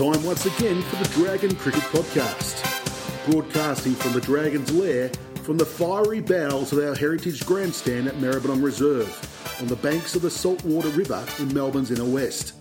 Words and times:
Time 0.00 0.24
once 0.24 0.46
again 0.46 0.80
for 0.80 0.96
the 0.96 1.10
Dragon 1.10 1.54
Cricket 1.56 1.82
Podcast. 1.82 2.56
Broadcasting 3.30 3.92
from 3.92 4.14
the 4.14 4.20
Dragon's 4.22 4.72
Lair 4.72 5.10
from 5.42 5.58
the 5.58 5.66
fiery 5.66 6.22
bowels 6.22 6.72
of 6.72 6.82
our 6.82 6.94
heritage 6.94 7.44
grandstand 7.44 8.08
at 8.08 8.14
Maribyrnong 8.14 8.62
Reserve 8.62 9.58
on 9.60 9.66
the 9.66 9.76
banks 9.76 10.16
of 10.16 10.22
the 10.22 10.30
Saltwater 10.30 10.88
River 10.88 11.22
in 11.38 11.52
Melbourne's 11.52 11.90
inner 11.90 12.06
west. 12.06 12.54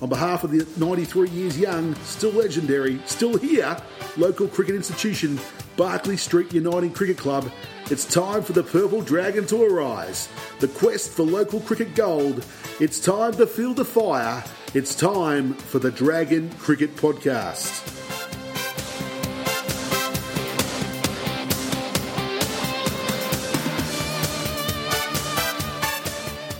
On 0.00 0.08
behalf 0.08 0.42
of 0.42 0.50
the 0.50 0.66
93 0.76 1.28
years 1.28 1.56
young, 1.56 1.94
still 2.02 2.32
legendary, 2.32 3.00
still 3.06 3.38
here, 3.38 3.76
local 4.16 4.48
cricket 4.48 4.74
institution, 4.74 5.38
Barkly 5.76 6.16
Street 6.16 6.52
Uniting 6.52 6.92
Cricket 6.92 7.16
Club, 7.16 7.48
it's 7.92 8.06
time 8.06 8.42
for 8.42 8.54
the 8.54 8.62
Purple 8.62 9.02
Dragon 9.02 9.46
to 9.48 9.62
arise. 9.64 10.26
The 10.60 10.68
quest 10.68 11.10
for 11.10 11.24
local 11.24 11.60
cricket 11.60 11.94
gold. 11.94 12.42
It's 12.80 12.98
time 12.98 13.34
to 13.34 13.46
feel 13.46 13.74
the 13.74 13.84
fire. 13.84 14.42
It's 14.72 14.94
time 14.94 15.52
for 15.52 15.78
the 15.78 15.90
Dragon 15.90 16.48
Cricket 16.54 16.96
Podcast. 16.96 17.84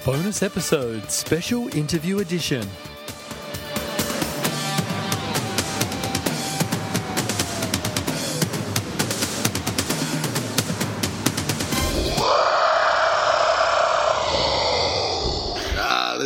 Bonus 0.05 0.43
episode, 0.43 1.11
special 1.11 1.75
interview 1.75 2.19
edition. 2.19 2.69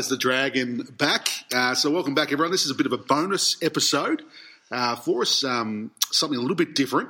The 0.09 0.17
Dragon 0.17 0.87
back. 0.99 1.29
Uh, 1.53 1.75
so, 1.75 1.91
welcome 1.91 2.15
back, 2.15 2.33
everyone. 2.33 2.53
This 2.53 2.65
is 2.65 2.71
a 2.71 2.75
bit 2.75 2.87
of 2.87 2.93
a 2.93 2.99
bonus 2.99 3.57
episode 3.63 4.23
uh, 4.71 4.97
for 4.97 5.23
us, 5.23 5.43
um, 5.45 5.91
something 6.11 6.39
a 6.39 6.41
little 6.41 6.57
bit 6.57 6.75
different. 6.75 7.09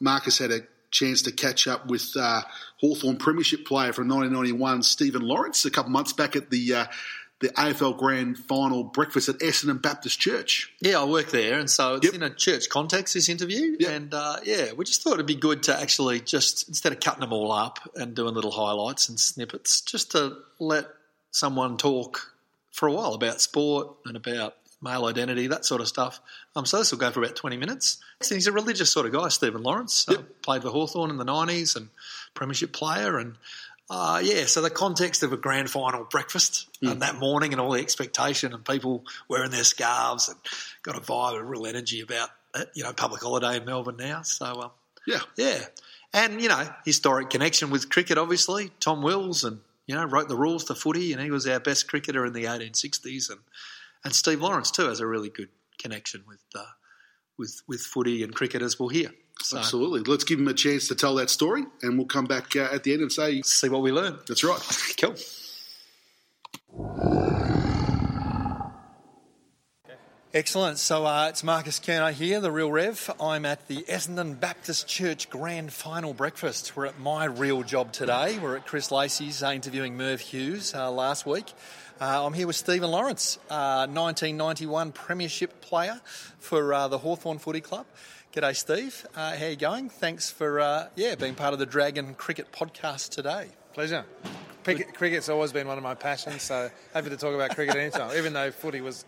Marcus 0.00 0.38
had 0.38 0.50
a 0.50 0.60
chance 0.90 1.22
to 1.22 1.32
catch 1.32 1.66
up 1.66 1.86
with 1.86 2.12
uh, 2.16 2.42
Hawthorn 2.80 3.16
Premiership 3.16 3.64
player 3.66 3.92
from 3.92 4.08
1991, 4.08 4.82
Stephen 4.82 5.22
Lawrence, 5.22 5.64
a 5.64 5.70
couple 5.70 5.90
months 5.90 6.12
back 6.12 6.36
at 6.36 6.50
the 6.50 6.74
uh, 6.74 6.86
the 7.40 7.48
AFL 7.50 7.98
Grand 7.98 8.38
Final 8.38 8.84
breakfast 8.84 9.28
at 9.28 9.38
Essendon 9.40 9.82
Baptist 9.82 10.18
Church. 10.20 10.72
Yeah, 10.80 11.00
I 11.00 11.04
work 11.04 11.30
there, 11.30 11.58
and 11.58 11.68
so 11.68 11.96
it's 11.96 12.04
Yep. 12.06 12.14
in 12.14 12.22
a 12.22 12.30
church 12.34 12.68
context. 12.68 13.14
This 13.14 13.28
interview, 13.28 13.76
Yep. 13.80 13.90
and 13.90 14.14
uh, 14.14 14.36
yeah, 14.44 14.72
we 14.72 14.84
just 14.84 15.02
thought 15.02 15.14
it'd 15.14 15.26
be 15.26 15.34
good 15.34 15.64
to 15.64 15.78
actually 15.78 16.20
just 16.20 16.68
instead 16.68 16.92
of 16.92 17.00
cutting 17.00 17.20
them 17.20 17.32
all 17.32 17.50
up 17.52 17.78
and 17.96 18.14
doing 18.14 18.34
little 18.34 18.52
highlights 18.52 19.08
and 19.08 19.18
snippets, 19.18 19.80
just 19.80 20.12
to 20.12 20.36
let 20.60 20.86
someone 21.32 21.76
talk 21.76 22.30
for 22.74 22.88
a 22.88 22.92
while 22.92 23.14
about 23.14 23.40
sport 23.40 23.88
and 24.04 24.16
about 24.16 24.56
male 24.82 25.06
identity, 25.06 25.46
that 25.46 25.64
sort 25.64 25.80
of 25.80 25.88
stuff. 25.88 26.20
Um, 26.54 26.66
so 26.66 26.78
this 26.78 26.90
will 26.90 26.98
go 26.98 27.10
for 27.10 27.22
about 27.22 27.36
twenty 27.36 27.56
minutes. 27.56 28.02
So 28.20 28.34
he's 28.34 28.46
a 28.48 28.52
religious 28.52 28.90
sort 28.90 29.06
of 29.06 29.12
guy, 29.12 29.28
Stephen 29.28 29.62
Lawrence. 29.62 30.06
Uh, 30.08 30.22
played 30.42 30.62
for 30.62 30.68
Hawthorn 30.70 31.08
in 31.10 31.16
the 31.16 31.24
nineties 31.24 31.76
and 31.76 31.88
premiership 32.34 32.72
player 32.72 33.16
and. 33.16 33.36
Uh, 33.90 34.18
yeah, 34.24 34.46
so 34.46 34.62
the 34.62 34.70
context 34.70 35.22
of 35.22 35.34
a 35.34 35.36
grand 35.36 35.68
final 35.68 36.04
breakfast 36.04 36.66
and 36.80 37.02
that 37.02 37.16
morning 37.16 37.52
and 37.52 37.60
all 37.60 37.72
the 37.72 37.80
expectation 37.80 38.54
and 38.54 38.64
people 38.64 39.04
wearing 39.28 39.50
their 39.50 39.62
scarves 39.62 40.30
and 40.30 40.38
got 40.82 40.96
a 40.96 41.00
vibe 41.00 41.38
of 41.38 41.46
real 41.46 41.66
energy 41.66 42.00
about 42.00 42.30
it, 42.54 42.70
you 42.72 42.82
know 42.82 42.94
public 42.94 43.22
holiday 43.22 43.58
in 43.58 43.66
Melbourne 43.66 43.98
now. 43.98 44.22
So 44.22 44.46
um, 44.62 44.70
Yeah. 45.06 45.20
yeah, 45.36 45.66
and 46.14 46.40
you 46.40 46.48
know 46.48 46.66
historic 46.86 47.28
connection 47.28 47.68
with 47.68 47.90
cricket. 47.90 48.16
Obviously, 48.16 48.70
Tom 48.80 49.02
Wills 49.02 49.44
and 49.44 49.60
you 49.86 49.94
know 49.94 50.04
wrote 50.04 50.28
the 50.28 50.36
rules 50.36 50.64
to 50.64 50.74
footy, 50.74 51.12
and 51.12 51.22
he 51.22 51.30
was 51.30 51.46
our 51.46 51.60
best 51.60 51.88
cricketer 51.88 52.24
in 52.24 52.32
the 52.32 52.44
1860s, 52.44 53.30
and 53.30 53.40
and 54.04 54.14
Steve 54.14 54.40
Lawrence 54.40 54.70
too 54.70 54.88
has 54.88 55.00
a 55.00 55.06
really 55.06 55.30
good 55.30 55.48
connection 55.78 56.24
with 56.26 56.42
uh, 56.54 56.64
with 57.38 57.62
with 57.66 57.80
footy 57.80 58.22
and 58.22 58.34
cricket 58.34 58.62
as 58.62 58.78
we'll 58.78 58.88
hear. 58.88 59.10
So 59.40 59.58
Absolutely. 59.58 60.00
Let's 60.00 60.24
give 60.24 60.38
him 60.38 60.48
a 60.48 60.54
chance 60.54 60.86
to 60.88 60.94
tell 60.94 61.16
that 61.16 61.28
story, 61.28 61.64
and 61.82 61.98
we'll 61.98 62.06
come 62.06 62.26
back 62.26 62.54
uh, 62.54 62.68
at 62.72 62.84
the 62.84 62.92
end 62.92 63.02
and 63.02 63.10
say, 63.10 63.42
see 63.42 63.68
what 63.68 63.82
we 63.82 63.90
learn. 63.90 64.18
that's 64.28 64.44
right. 64.44 64.60
Cool. 65.00 65.16
Excellent. 70.34 70.80
So 70.80 71.06
uh, 71.06 71.28
it's 71.28 71.44
Marcus 71.44 71.78
Kerno 71.78 72.10
here, 72.10 72.40
the 72.40 72.50
Real 72.50 72.72
Rev. 72.72 73.08
I'm 73.20 73.46
at 73.46 73.68
the 73.68 73.82
Essendon 73.82 74.40
Baptist 74.40 74.88
Church 74.88 75.30
Grand 75.30 75.72
Final 75.72 76.12
Breakfast. 76.12 76.74
We're 76.74 76.86
at 76.86 76.98
my 76.98 77.26
real 77.26 77.62
job 77.62 77.92
today. 77.92 78.40
We're 78.40 78.56
at 78.56 78.66
Chris 78.66 78.90
Lacey's 78.90 79.44
uh, 79.44 79.50
interviewing 79.50 79.96
Merv 79.96 80.20
Hughes 80.20 80.74
uh, 80.74 80.90
last 80.90 81.24
week. 81.24 81.52
Uh, 82.00 82.26
I'm 82.26 82.32
here 82.32 82.48
with 82.48 82.56
Stephen 82.56 82.90
Lawrence, 82.90 83.38
uh, 83.48 83.86
1991 83.86 84.90
Premiership 84.90 85.60
player 85.60 86.00
for 86.40 86.74
uh, 86.74 86.88
the 86.88 86.98
Hawthorn 86.98 87.38
Footy 87.38 87.60
Club. 87.60 87.86
G'day, 88.32 88.56
Steve. 88.56 89.06
Uh, 89.14 89.36
how 89.36 89.46
you 89.46 89.54
going? 89.54 89.88
Thanks 89.88 90.32
for 90.32 90.58
uh, 90.58 90.88
yeah 90.96 91.14
being 91.14 91.36
part 91.36 91.52
of 91.52 91.60
the 91.60 91.66
Dragon 91.66 92.12
Cricket 92.14 92.50
Podcast 92.50 93.10
today. 93.10 93.50
Pleasure. 93.72 94.04
Cricket, 94.64 94.94
cricket's 94.94 95.28
always 95.28 95.52
been 95.52 95.68
one 95.68 95.78
of 95.78 95.84
my 95.84 95.94
passions, 95.94 96.42
so 96.42 96.70
happy 96.92 97.10
to 97.10 97.16
talk 97.16 97.34
about 97.34 97.54
cricket 97.54 97.76
anytime, 97.76 98.16
even 98.16 98.32
though 98.32 98.50
footy 98.50 98.80
was 98.80 99.04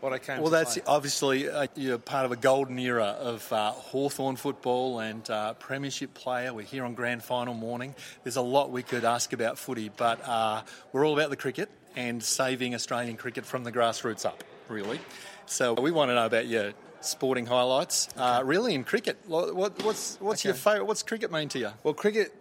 what 0.00 0.12
I 0.12 0.18
came 0.18 0.40
Well, 0.40 0.50
that's 0.50 0.74
play. 0.74 0.82
obviously 0.86 1.48
uh, 1.48 1.66
you're 1.74 1.98
part 1.98 2.24
of 2.24 2.32
a 2.32 2.36
golden 2.36 2.78
era 2.78 3.16
of 3.18 3.52
uh, 3.52 3.70
Hawthorn 3.72 4.36
football 4.36 5.00
and 5.00 5.28
uh, 5.30 5.54
Premiership 5.54 6.14
player. 6.14 6.52
We're 6.54 6.62
here 6.62 6.84
on 6.84 6.94
Grand 6.94 7.22
Final 7.22 7.54
morning. 7.54 7.94
There's 8.24 8.36
a 8.36 8.42
lot 8.42 8.70
we 8.70 8.82
could 8.82 9.04
ask 9.04 9.32
about 9.32 9.58
footy, 9.58 9.90
but 9.94 10.26
uh, 10.26 10.62
we're 10.92 11.06
all 11.06 11.14
about 11.14 11.30
the 11.30 11.36
cricket 11.36 11.68
and 11.96 12.22
saving 12.22 12.74
Australian 12.74 13.16
cricket 13.16 13.44
from 13.44 13.64
the 13.64 13.72
grassroots 13.72 14.24
up, 14.24 14.44
really. 14.68 15.00
So 15.46 15.74
we 15.74 15.90
want 15.90 16.10
to 16.10 16.14
know 16.14 16.26
about 16.26 16.46
your 16.46 16.72
sporting 17.00 17.46
highlights, 17.46 18.08
uh, 18.16 18.42
really 18.44 18.74
in 18.74 18.84
cricket. 18.84 19.18
What, 19.26 19.54
what- 19.56 19.82
what's 19.82 20.16
what's 20.20 20.44
your 20.44 20.54
favourite? 20.54 20.86
What's 20.86 21.02
cricket 21.02 21.32
mean 21.32 21.48
to 21.50 21.58
you? 21.58 21.70
Well, 21.82 21.94
cricket 21.94 22.32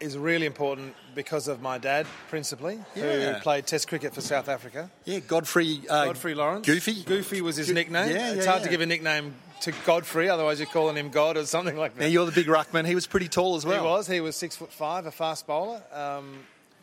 is 0.00 0.16
really 0.16 0.46
important 0.46 0.94
because 1.14 1.46
of 1.48 1.60
my 1.60 1.78
dad, 1.78 2.06
principally, 2.28 2.78
Yeah. 2.96 3.34
who 3.34 3.40
played 3.40 3.66
Test 3.66 3.86
cricket 3.88 4.14
for 4.14 4.20
South 4.20 4.48
Africa. 4.48 4.90
Yeah, 5.04 5.18
Godfrey. 5.20 5.82
Uh, 5.88 6.06
Godfrey 6.06 6.34
Lawrence. 6.34 6.66
Goofy. 6.66 7.02
Goofy 7.02 7.40
was 7.42 7.56
his 7.56 7.68
Go- 7.68 7.74
nickname. 7.74 8.10
yeah, 8.10 8.32
it's 8.32 8.44
yeah, 8.44 8.50
hard 8.50 8.60
yeah. 8.62 8.64
to 8.66 8.70
give 8.70 8.80
a 8.80 8.86
nickname 8.86 9.34
to 9.62 9.72
Godfrey, 9.84 10.30
otherwise 10.30 10.58
you're 10.58 10.66
calling 10.68 10.96
him 10.96 11.10
God 11.10 11.36
or 11.36 11.44
something 11.44 11.76
like 11.76 11.94
that. 11.94 12.00
Now 12.00 12.06
you're 12.06 12.24
the 12.24 12.32
big 12.32 12.46
ruckman. 12.46 12.86
He 12.86 12.94
was 12.94 13.06
pretty 13.06 13.28
tall 13.28 13.56
as 13.56 13.66
well. 13.66 13.82
He 13.82 13.86
was. 13.88 14.06
He 14.06 14.20
was 14.20 14.34
six 14.36 14.56
foot 14.56 14.72
five, 14.72 15.04
a 15.04 15.10
fast 15.10 15.46
bowler. 15.46 15.82
Um, 15.92 16.38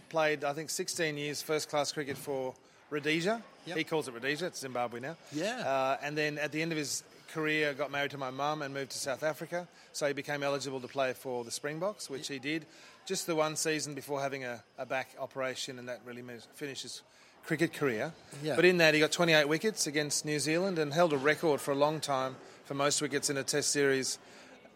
played, 0.10 0.44
I 0.44 0.54
think, 0.54 0.70
16 0.70 1.18
years 1.18 1.42
first 1.42 1.70
class 1.70 1.92
cricket 1.92 2.18
for 2.18 2.54
Rhodesia. 2.92 3.42
Yep. 3.66 3.78
He 3.78 3.84
calls 3.84 4.08
it 4.08 4.14
Rhodesia. 4.14 4.46
It's 4.46 4.60
Zimbabwe 4.60 5.00
now. 5.00 5.18
Yeah. 5.34 5.58
Uh, 5.60 5.98
and 6.04 6.16
then 6.18 6.38
at 6.38 6.52
the 6.52 6.62
end 6.62 6.72
of 6.72 6.78
his 6.78 7.04
career, 7.30 7.74
got 7.74 7.92
married 7.92 8.12
to 8.12 8.18
my 8.18 8.32
mum 8.32 8.62
and 8.62 8.74
moved 8.74 8.92
to 8.92 8.98
South 8.98 9.24
Africa. 9.24 9.68
So 9.94 10.08
he 10.08 10.14
became 10.14 10.44
eligible 10.44 10.80
to 10.82 10.88
play 10.88 11.14
for 11.14 11.44
the 11.44 11.52
Springboks, 11.52 12.10
which 12.10 12.28
he 12.28 12.40
did 12.40 12.66
just 13.06 13.26
the 13.26 13.36
one 13.36 13.56
season 13.56 13.94
before 13.94 14.22
having 14.22 14.44
a, 14.44 14.62
a 14.78 14.86
back 14.86 15.16
operation, 15.20 15.80
and 15.80 15.88
that 15.88 16.02
really 16.06 16.22
his 16.60 17.02
cricket 17.46 17.74
career. 17.74 18.12
Yeah. 18.44 18.56
But 18.56 18.66
in 18.66 18.78
that, 18.78 18.94
he 18.94 19.00
got 19.00 19.12
28 19.12 19.48
wickets 19.48 19.88
against 19.88 20.26
New 20.26 20.40
Zealand 20.40 20.78
and 20.78 20.94
held 20.94 21.14
a 21.14 21.18
record 21.18 21.62
for 21.62 21.72
a 21.72 21.76
long 21.76 22.02
time 22.02 22.36
for 22.66 22.74
most 22.74 23.02
wickets 23.02 23.30
in 23.30 23.38
a 23.38 23.44
Test 23.44 23.72
series 23.72 24.20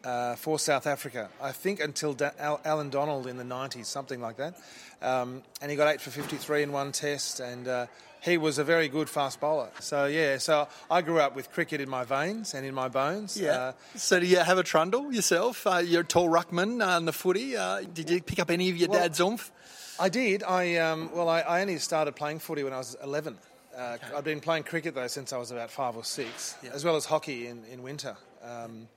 uh, 0.06 0.36
for 0.36 0.58
South 0.58 0.88
Africa. 0.88 1.30
I 1.42 1.52
think 1.52 1.82
until 1.82 2.14
da- 2.14 2.32
Al- 2.40 2.62
Alan 2.64 2.90
Donald 2.90 3.28
in 3.28 3.38
the 3.38 3.44
90s, 3.44 3.86
something 3.86 4.22
like 4.22 4.38
that. 4.38 4.56
Um, 5.02 5.44
and 5.62 5.70
he 5.70 5.76
got 5.76 5.94
eight 5.94 6.00
for 6.00 6.12
53 6.12 6.64
in 6.64 6.72
one 6.72 6.94
Test, 6.94 7.42
and 7.42 7.68
uh, 7.68 7.88
he 8.24 8.38
was 8.38 8.58
a 8.58 8.64
very 8.64 8.88
good 8.88 9.10
fast 9.10 9.40
bowler. 9.40 9.70
So 9.80 10.06
yeah, 10.06 10.38
so 10.38 10.68
I 10.90 11.02
grew 11.02 11.20
up 11.20 11.36
with 11.36 11.52
cricket 11.52 11.82
in 11.82 11.90
my 11.90 12.04
veins 12.04 12.54
and 12.54 12.66
in 12.66 12.74
my 12.74 12.88
bones. 12.88 13.36
Yeah. 13.40 13.52
Uh, 13.52 13.72
so 13.96 14.20
do 14.20 14.26
you 14.26 14.38
have 14.38 14.58
a 14.58 14.64
trundle 14.64 15.12
yourself? 15.14 15.66
Uh, 15.66 15.78
you're 15.78 16.02
a 16.02 16.06
tall 16.06 16.30
ruckman 16.30 16.82
uh, 16.86 16.98
in 16.98 17.06
the 17.06 17.14
footy. 17.14 17.58
Uh, 17.58 17.82
did 17.94 18.10
you 18.10 18.22
pick 18.22 18.40
up 18.40 18.52
any 18.52 18.70
of 18.70 18.78
your 18.78 18.90
Well- 18.90 19.00
dad's 19.02 19.20
oomph? 19.20 19.52
I 20.00 20.10
did. 20.10 20.42
I 20.44 20.78
um, 20.78 21.12
well, 21.14 21.30
I, 21.30 21.42
I 21.42 21.62
only 21.62 21.78
started 21.78 22.16
playing 22.16 22.40
footy 22.40 22.64
when 22.64 22.74
I 22.74 22.78
was 22.78 22.96
11. 23.04 23.38
Uh, 23.78 23.98
I've 24.16 24.24
been 24.24 24.40
playing 24.40 24.64
cricket 24.64 24.96
though 24.96 25.08
since 25.08 25.32
I 25.32 25.38
was 25.38 25.52
about 25.52 25.70
five 25.70 25.96
or 25.96 26.04
six, 26.04 26.56
as 26.74 26.84
well 26.84 26.96
as 26.96 27.06
hockey 27.06 27.48
in 27.48 27.64
in 27.72 27.84
winter. 27.84 28.16
Um, 28.44 28.88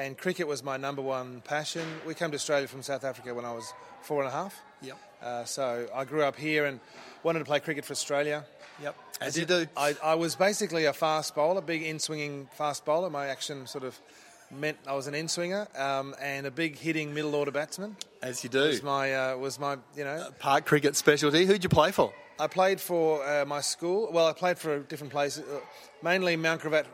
and 0.00 0.16
cricket 0.16 0.46
was 0.46 0.62
my 0.62 0.76
number 0.76 1.02
one 1.02 1.42
passion. 1.42 1.86
We 2.06 2.14
came 2.14 2.30
to 2.30 2.36
Australia 2.36 2.66
from 2.66 2.82
South 2.82 3.04
Africa 3.04 3.34
when 3.34 3.44
I 3.44 3.52
was 3.52 3.72
four 4.02 4.22
and 4.22 4.28
a 4.28 4.32
half. 4.32 4.58
Yep. 4.82 4.98
Uh, 5.22 5.44
so 5.44 5.88
I 5.94 6.04
grew 6.04 6.22
up 6.22 6.36
here 6.36 6.64
and 6.64 6.80
wanted 7.22 7.40
to 7.40 7.44
play 7.44 7.60
cricket 7.60 7.84
for 7.84 7.92
Australia. 7.92 8.44
Yep. 8.82 8.96
I 9.20 9.24
As 9.26 9.36
you 9.36 9.44
do. 9.44 9.66
I, 9.76 9.94
I 10.02 10.14
was 10.14 10.36
basically 10.36 10.86
a 10.86 10.94
fast 10.94 11.34
bowler, 11.34 11.60
big 11.60 11.82
in-swinging 11.82 12.48
fast 12.56 12.86
bowler. 12.86 13.10
My 13.10 13.26
action 13.26 13.66
sort 13.66 13.84
of 13.84 14.00
meant 14.50 14.78
I 14.86 14.94
was 14.94 15.06
an 15.06 15.14
in-swinger 15.14 15.68
um, 15.76 16.14
and 16.20 16.46
a 16.46 16.50
big 16.50 16.78
hitting 16.78 17.12
middle 17.12 17.34
order 17.34 17.50
batsman. 17.50 17.96
As 18.22 18.42
you 18.42 18.48
do. 18.48 18.60
Was 18.60 18.82
my 18.82 19.14
uh, 19.14 19.36
was 19.36 19.58
my 19.58 19.76
you 19.96 20.04
know 20.04 20.28
Park 20.38 20.64
cricket 20.64 20.96
specialty. 20.96 21.44
Who'd 21.44 21.62
you 21.62 21.68
play 21.68 21.92
for? 21.92 22.12
I 22.38 22.46
played 22.46 22.80
for 22.80 23.22
uh, 23.22 23.44
my 23.44 23.60
school. 23.60 24.10
Well, 24.10 24.26
I 24.26 24.32
played 24.32 24.58
for 24.58 24.78
different 24.78 25.12
places, 25.12 25.44
uh, 25.46 25.60
mainly 26.02 26.36
Mount 26.36 26.62
Gravatt, 26.62 26.86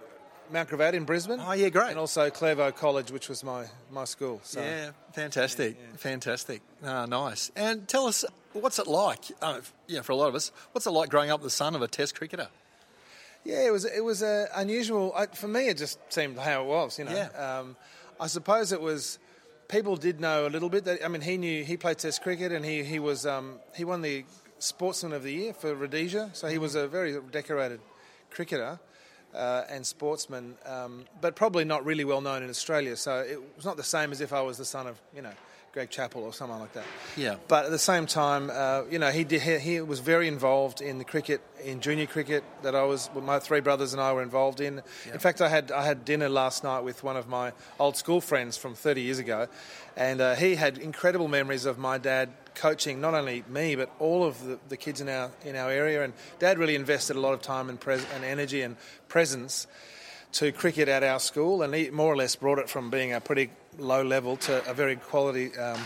Mount 0.53 0.69
Gravatt 0.69 0.93
in 0.95 1.05
Brisbane. 1.05 1.41
Oh, 1.45 1.53
yeah, 1.53 1.69
great. 1.69 1.91
And 1.91 1.99
also 1.99 2.31
Clairvaux 2.31 2.73
College, 2.73 3.11
which 3.11 3.29
was 3.29 3.43
my, 3.45 3.67
my 3.91 4.05
school. 4.05 4.41
So. 4.45 4.61
Yeah, 4.61 4.91
fantastic, 5.13 5.77
fantastic. 5.97 6.63
Ah, 6.85 7.07
nice. 7.07 7.51
And 7.57 7.87
tell 7.89 8.07
us, 8.07 8.25
what's 8.53 8.79
it 8.79 8.87
like? 8.87 9.25
Uh, 9.43 9.61
yeah, 9.87 10.03
for 10.03 10.13
a 10.13 10.17
lot 10.17 10.29
of 10.29 10.35
us, 10.35 10.53
what's 10.73 10.87
it 10.87 10.91
like 10.91 11.11
growing 11.11 11.31
up 11.31 11.43
the 11.43 11.51
son 11.51 11.75
of 11.75 11.83
a 11.83 11.89
Test 11.89 12.15
cricketer? 12.17 12.49
Yeah, 13.45 13.65
it 13.67 13.71
was 13.73 13.85
it 13.85 14.03
was 14.05 14.25
uh, 14.25 14.47
unusual. 14.57 15.13
I, 15.17 15.27
for 15.27 15.47
me, 15.47 15.69
it 15.69 15.77
just 15.77 15.99
seemed 16.13 16.37
how 16.37 16.63
it 16.63 16.67
was. 16.67 16.99
You 16.99 17.05
know, 17.05 17.13
Yeah. 17.13 17.59
um, 17.61 17.77
I 18.21 18.27
suppose 18.27 18.73
it 18.73 18.81
was. 18.81 19.19
People 19.69 19.97
did 19.97 20.21
know 20.21 20.47
a 20.47 20.51
little 20.51 20.69
bit. 20.69 20.85
That, 20.85 21.05
I 21.05 21.09
mean, 21.09 21.21
he 21.23 21.37
knew 21.39 21.63
he 21.65 21.77
played 21.77 21.99
Test 21.99 22.23
cricket, 22.23 22.51
and 22.51 22.65
he 22.65 22.83
he 22.83 22.99
was 22.99 23.25
um, 23.25 23.61
he 23.77 23.85
won 23.85 24.03
the 24.03 24.25
Sportsman 24.59 25.13
of 25.13 25.23
the 25.23 25.33
Year 25.33 25.53
for 25.53 25.75
Rhodesia. 25.77 26.31
So 26.33 26.49
he 26.49 26.59
was 26.59 26.75
a 26.75 26.89
very 26.89 27.17
decorated 27.31 27.79
cricketer 28.31 28.81
uh, 29.35 29.65
and 29.69 29.87
sportsman, 29.87 30.55
um, 30.65 31.05
but 31.21 31.35
probably 31.37 31.65
not 31.65 31.85
really 31.85 32.05
well 32.05 32.21
known 32.21 32.43
in 32.43 32.51
Australia. 32.51 32.97
So 32.97 33.21
it 33.21 33.41
was 33.57 33.65
not 33.65 33.77
the 33.77 33.83
same 33.83 34.13
as 34.13 34.21
if 34.21 34.33
I 34.33 34.41
was 34.41 34.59
the 34.59 34.65
son 34.65 34.87
of 34.87 35.01
you 35.15 35.23
know 35.23 35.33
Greg 35.77 35.91
Chappell 35.91 36.25
or 36.25 36.33
someone 36.33 36.59
like 36.59 36.73
that. 36.73 36.87
Yeah. 37.19 37.37
But 37.49 37.67
at 37.67 37.71
the 37.71 37.79
same 37.79 38.07
time, 38.07 38.51
uh, 38.51 38.85
you 38.91 38.99
know, 38.99 39.11
he 39.11 39.25
did, 39.25 39.43
he, 39.43 39.59
he 39.59 39.81
was 39.83 40.01
very 40.01 40.27
involved 40.27 40.81
in 40.81 40.97
the 40.97 41.05
cricket, 41.05 41.43
in 41.63 41.83
junior 41.83 42.07
cricket 42.07 42.45
that 42.63 42.75
I 42.75 42.85
was, 42.85 43.11
my 43.15 43.39
three 43.41 43.61
brothers 43.61 43.93
and 43.93 44.01
I 44.01 44.15
were 44.15 44.23
involved 44.23 44.63
in. 44.63 44.81
In 45.13 45.19
fact, 45.19 45.43
I 45.43 45.51
had 45.51 45.71
I 45.71 45.85
had 45.85 46.07
dinner 46.07 46.31
last 46.31 46.65
night 46.65 46.81
with 46.81 47.05
one 47.05 47.19
of 47.19 47.29
my 47.29 47.53
old 47.79 47.99
school 47.99 48.23
friends 48.23 48.57
from 48.57 48.75
30 48.75 49.03
years 49.03 49.19
ago, 49.19 49.49
and 49.99 50.23
uh, 50.23 50.35
he 50.35 50.55
had 50.55 50.79
incredible 50.79 51.29
memories 51.29 51.67
of 51.67 51.77
my 51.77 51.99
dad 51.99 52.31
coaching 52.55 52.99
not 52.99 53.13
only 53.13 53.45
me 53.47 53.77
but 53.77 53.91
all 53.99 54.25
of 54.25 54.43
the, 54.43 54.59
the 54.71 54.79
kids 54.79 55.03
in 55.03 55.11
our 55.11 55.31
in 55.45 55.57
our 55.57 55.71
area. 55.71 56.03
And 56.03 56.15
Dad 56.39 56.57
really 56.59 56.75
invested 56.75 57.17
a 57.17 57.21
lot 57.21 57.35
of 57.35 57.43
time 57.43 57.69
and, 57.69 57.79
pres- 57.79 58.07
and 58.15 58.25
energy 58.25 58.63
and 58.63 58.77
presence 59.09 59.67
to 60.33 60.53
cricket 60.53 60.89
at 60.89 61.03
our 61.03 61.21
school, 61.21 61.63
and 61.63 61.75
he 61.75 61.91
more 61.91 62.13
or 62.13 62.17
less 62.17 62.35
brought 62.35 62.59
it 62.59 62.69
from 62.69 62.91
being 62.91 63.13
a 63.13 63.21
pretty 63.21 63.51
low 63.79 64.03
level 64.03 64.37
to 64.39 64.69
a 64.69 64.75
very 64.75 64.97
quality, 64.97 65.57
um, 65.59 65.79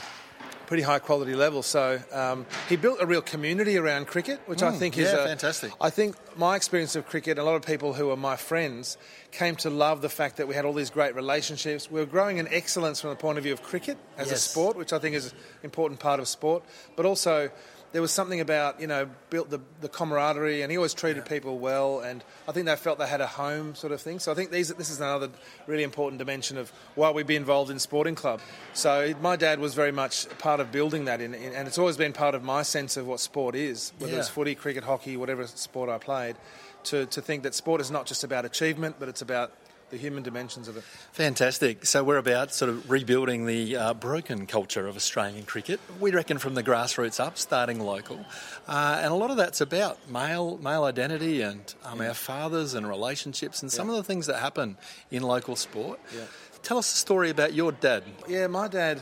pretty 0.67 0.83
high 0.85 0.99
quality 1.01 1.35
level. 1.35 1.63
So 1.63 2.01
um, 2.13 2.47
he 2.69 2.77
built 2.77 2.99
a 3.01 3.07
real 3.07 3.23
community 3.23 3.77
around 3.77 4.07
cricket, 4.07 4.41
which 4.47 4.63
I 4.63 4.71
think 4.71 4.97
is 4.97 5.09
Mm, 5.09 5.13
yeah, 5.15 5.25
a- 5.25 5.27
fantastic. 5.27 5.73
I 5.81 5.91
think 5.91 6.15
my 6.37 6.55
experience 6.57 6.95
of 6.95 7.07
cricket, 7.07 7.39
a 7.39 7.43
lot 7.43 7.57
of 7.57 7.63
people 7.67 7.93
who 7.95 8.11
are 8.11 8.17
my 8.17 8.37
friends 8.37 8.97
came 9.33 9.57
to 9.57 9.71
love 9.71 10.01
the 10.03 10.09
fact 10.09 10.37
that 10.37 10.47
we 10.47 10.55
had 10.55 10.65
all 10.65 10.73
these 10.73 10.91
great 10.91 11.15
relationships. 11.17 11.91
We 11.91 11.99
were 12.01 12.07
growing 12.07 12.39
in 12.39 12.47
excellence 12.49 13.01
from 13.01 13.11
the 13.11 13.17
point 13.17 13.39
of 13.39 13.45
view 13.45 13.53
of 13.53 13.63
cricket 13.63 13.99
as 14.17 14.31
a 14.31 14.37
sport, 14.37 14.77
which 14.77 14.93
I 14.93 14.99
think 15.01 15.17
is 15.17 15.27
an 15.33 15.39
important 15.65 15.99
part 16.01 16.21
of 16.21 16.29
sport, 16.29 16.63
but 16.97 17.05
also 17.07 17.51
there 17.93 18.03
was 18.03 18.13
something 18.13 18.41
about 18.41 18.81
you 18.81 18.87
know 18.87 19.09
built 19.31 19.51
the, 19.51 19.61
the 19.81 19.89
camaraderie, 19.89 20.63
and 20.63 20.71
he 20.71 20.77
always 20.77 20.95
treated 20.95 21.25
people 21.27 21.59
well, 21.59 22.01
and 22.01 22.23
I 22.49 22.53
think 22.53 22.67
they 22.67 22.77
felt 22.77 22.99
they 22.99 23.07
had 23.07 23.21
a 23.21 23.27
home 23.27 23.75
sort 23.75 23.93
of 23.93 24.01
thing. 24.01 24.19
So 24.19 24.31
I 24.31 24.35
think 24.35 24.51
these, 24.51 24.69
this 24.69 24.91
is 24.91 25.01
another 25.01 25.31
really 25.67 25.83
important 25.83 26.19
dimension 26.19 26.57
of 26.57 26.71
why 26.95 27.11
we'd 27.11 27.27
be 27.27 27.37
involved 27.37 27.71
in 27.71 27.79
sporting 27.79 28.15
club. 28.15 28.41
So 28.75 29.15
my 29.21 29.37
dad 29.37 29.59
was 29.59 29.75
very 29.75 29.93
much 29.93 30.29
part 30.39 30.61
of 30.61 30.71
building 30.73 31.07
that, 31.07 31.21
in, 31.21 31.35
in, 31.35 31.53
and 31.53 31.67
it's 31.67 31.79
always 31.79 31.97
been 31.97 32.13
part 32.13 32.35
of 32.35 32.43
my 32.43 32.63
sense 32.63 32.97
of 32.97 33.07
what 33.07 33.21
sport 33.21 33.55
is, 33.55 33.93
whether 33.99 34.19
it's 34.19 34.29
footy, 34.29 34.55
cricket, 34.55 34.85
hockey, 34.85 35.17
whatever 35.17 35.47
sport 35.47 35.91
I 35.91 35.99
played. 35.99 36.37
To, 36.85 37.05
to 37.07 37.21
think 37.21 37.43
that 37.43 37.55
sport 37.55 37.83
is 37.83 37.91
not 37.91 38.07
just 38.07 38.25
about 38.25 38.47
achievement, 38.47 38.97
but 38.99 39.09
it's 39.11 39.21
about 39.21 39.53
the 39.91 39.97
human 39.97 40.23
dimensions 40.23 40.69
of 40.69 40.77
it. 40.77 40.85
Fantastic. 41.13 41.85
So 41.85 42.03
we're 42.05 42.19
about 42.19 42.53
sort 42.53 42.69
of 42.69 42.91
rebuilding 42.91 43.47
the 43.47 43.77
uh, 43.77 43.95
broken 43.95 44.47
culture 44.47 44.87
of 44.87 44.97
Australian 44.97 45.45
cricket. 45.45 45.81
We 45.99 46.11
reckon 46.13 46.39
from 46.39 46.55
the 46.55 46.63
grassroots 46.63 47.21
up, 47.21 47.37
starting 47.39 47.81
local, 47.81 48.25
uh, 48.69 49.01
and 49.03 49.13
a 49.13 49.17
lot 49.17 49.31
of 49.31 49.37
that's 49.37 49.61
about 49.61 49.99
male 50.11 50.59
male 50.59 50.85
identity 50.85 51.43
and 51.43 51.75
um, 51.85 52.01
our 52.01 52.15
fathers 52.15 52.75
and 52.75 52.89
relationships 52.89 53.63
and 53.63 53.71
some 53.71 53.91
of 53.91 53.97
the 53.97 54.05
things 54.05 54.27
that 54.27 54.37
happen 54.37 54.77
in 55.11 55.23
local 55.23 55.57
sport. 55.57 56.01
Yeah. 56.15 56.25
Tell 56.63 56.79
us 56.79 56.93
a 56.93 56.97
story 56.97 57.31
about 57.31 57.55
your 57.55 57.73
dad. 57.73 58.05
Yeah, 58.29 58.47
my 58.47 58.69
dad, 58.69 59.01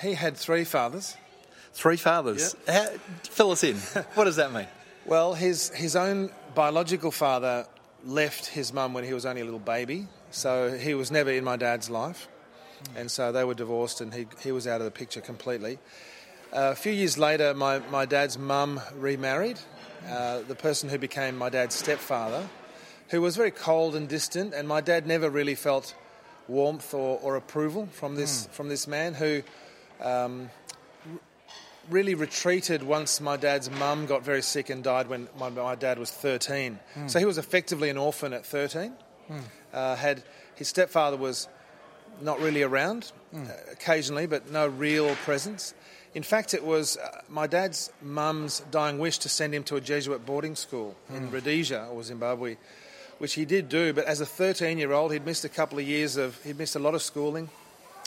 he 0.00 0.14
had 0.14 0.36
three 0.36 0.64
fathers. 0.64 1.16
Three 1.72 1.96
fathers. 1.96 2.54
How, 2.68 2.86
fill 3.24 3.50
us 3.50 3.64
in. 3.64 3.76
what 4.14 4.24
does 4.24 4.36
that 4.36 4.52
mean? 4.52 4.66
Well, 5.04 5.34
his 5.34 5.70
his 5.70 5.96
own 5.96 6.30
biological 6.54 7.10
father 7.10 7.66
left 8.04 8.46
his 8.46 8.72
mum 8.72 8.94
when 8.94 9.02
he 9.02 9.12
was 9.12 9.26
only 9.26 9.40
a 9.40 9.44
little 9.44 9.58
baby, 9.58 10.06
so 10.32 10.76
he 10.76 10.94
was 10.94 11.10
never 11.10 11.30
in 11.30 11.44
my 11.44 11.56
dad's 11.56 11.88
life, 11.88 12.26
and 12.96 13.10
so 13.10 13.30
they 13.30 13.44
were 13.44 13.54
divorced, 13.54 14.00
and 14.00 14.12
he 14.12 14.26
he 14.42 14.50
was 14.50 14.66
out 14.66 14.80
of 14.80 14.84
the 14.84 14.90
picture 14.90 15.20
completely. 15.20 15.78
Uh, 16.52 16.72
a 16.72 16.74
few 16.74 16.92
years 16.92 17.16
later, 17.16 17.54
my, 17.54 17.78
my 17.90 18.04
dad's 18.04 18.36
mum 18.36 18.78
remarried, 18.94 19.58
uh, 20.06 20.40
the 20.48 20.54
person 20.54 20.90
who 20.90 20.98
became 20.98 21.34
my 21.38 21.48
dad's 21.48 21.74
stepfather, 21.74 22.46
who 23.08 23.22
was 23.22 23.36
very 23.36 23.50
cold 23.50 23.94
and 23.94 24.06
distant, 24.06 24.52
and 24.52 24.68
my 24.68 24.82
dad 24.82 25.06
never 25.06 25.30
really 25.30 25.54
felt 25.54 25.94
warmth 26.48 26.92
or, 26.92 27.18
or 27.22 27.36
approval 27.36 27.86
from 27.92 28.16
this 28.16 28.48
from 28.52 28.68
this 28.68 28.86
man 28.86 29.14
who 29.14 29.42
um, 30.02 30.50
really 31.88 32.14
retreated 32.14 32.82
once 32.82 33.18
my 33.18 33.36
dad's 33.38 33.70
mum 33.70 34.04
got 34.04 34.22
very 34.22 34.42
sick 34.42 34.68
and 34.68 34.84
died 34.84 35.08
when 35.08 35.28
my, 35.38 35.48
my 35.48 35.74
dad 35.74 35.98
was 35.98 36.10
13. 36.10 36.78
So 37.06 37.18
he 37.18 37.24
was 37.24 37.38
effectively 37.38 37.88
an 37.88 37.96
orphan 37.96 38.32
at 38.32 38.44
13. 38.44 38.92
Uh, 39.72 39.96
had 39.96 40.22
his 40.54 40.68
stepfather 40.68 41.16
was 41.16 41.48
not 42.20 42.40
really 42.40 42.62
around, 42.62 43.10
uh, 43.34 43.38
occasionally, 43.70 44.26
but 44.26 44.50
no 44.50 44.66
real 44.66 45.14
presence. 45.24 45.74
In 46.14 46.22
fact, 46.22 46.52
it 46.52 46.62
was 46.62 46.98
uh, 46.98 47.22
my 47.28 47.46
dad's 47.46 47.90
mum's 48.02 48.60
dying 48.70 48.98
wish 48.98 49.18
to 49.18 49.28
send 49.28 49.54
him 49.54 49.64
to 49.64 49.76
a 49.76 49.80
Jesuit 49.80 50.26
boarding 50.26 50.54
school 50.56 50.94
in 51.08 51.30
Rhodesia 51.30 51.88
or 51.90 52.02
Zimbabwe, 52.02 52.56
which 53.18 53.34
he 53.34 53.46
did 53.46 53.68
do. 53.70 53.94
But 53.94 54.04
as 54.04 54.20
a 54.20 54.26
13-year-old, 54.26 55.12
he'd 55.12 55.24
missed 55.24 55.44
a 55.44 55.48
couple 55.48 55.78
of 55.78 55.86
years 55.86 56.16
of 56.16 56.42
he'd 56.44 56.58
missed 56.58 56.76
a 56.76 56.78
lot 56.78 56.94
of 56.94 57.02
schooling. 57.02 57.48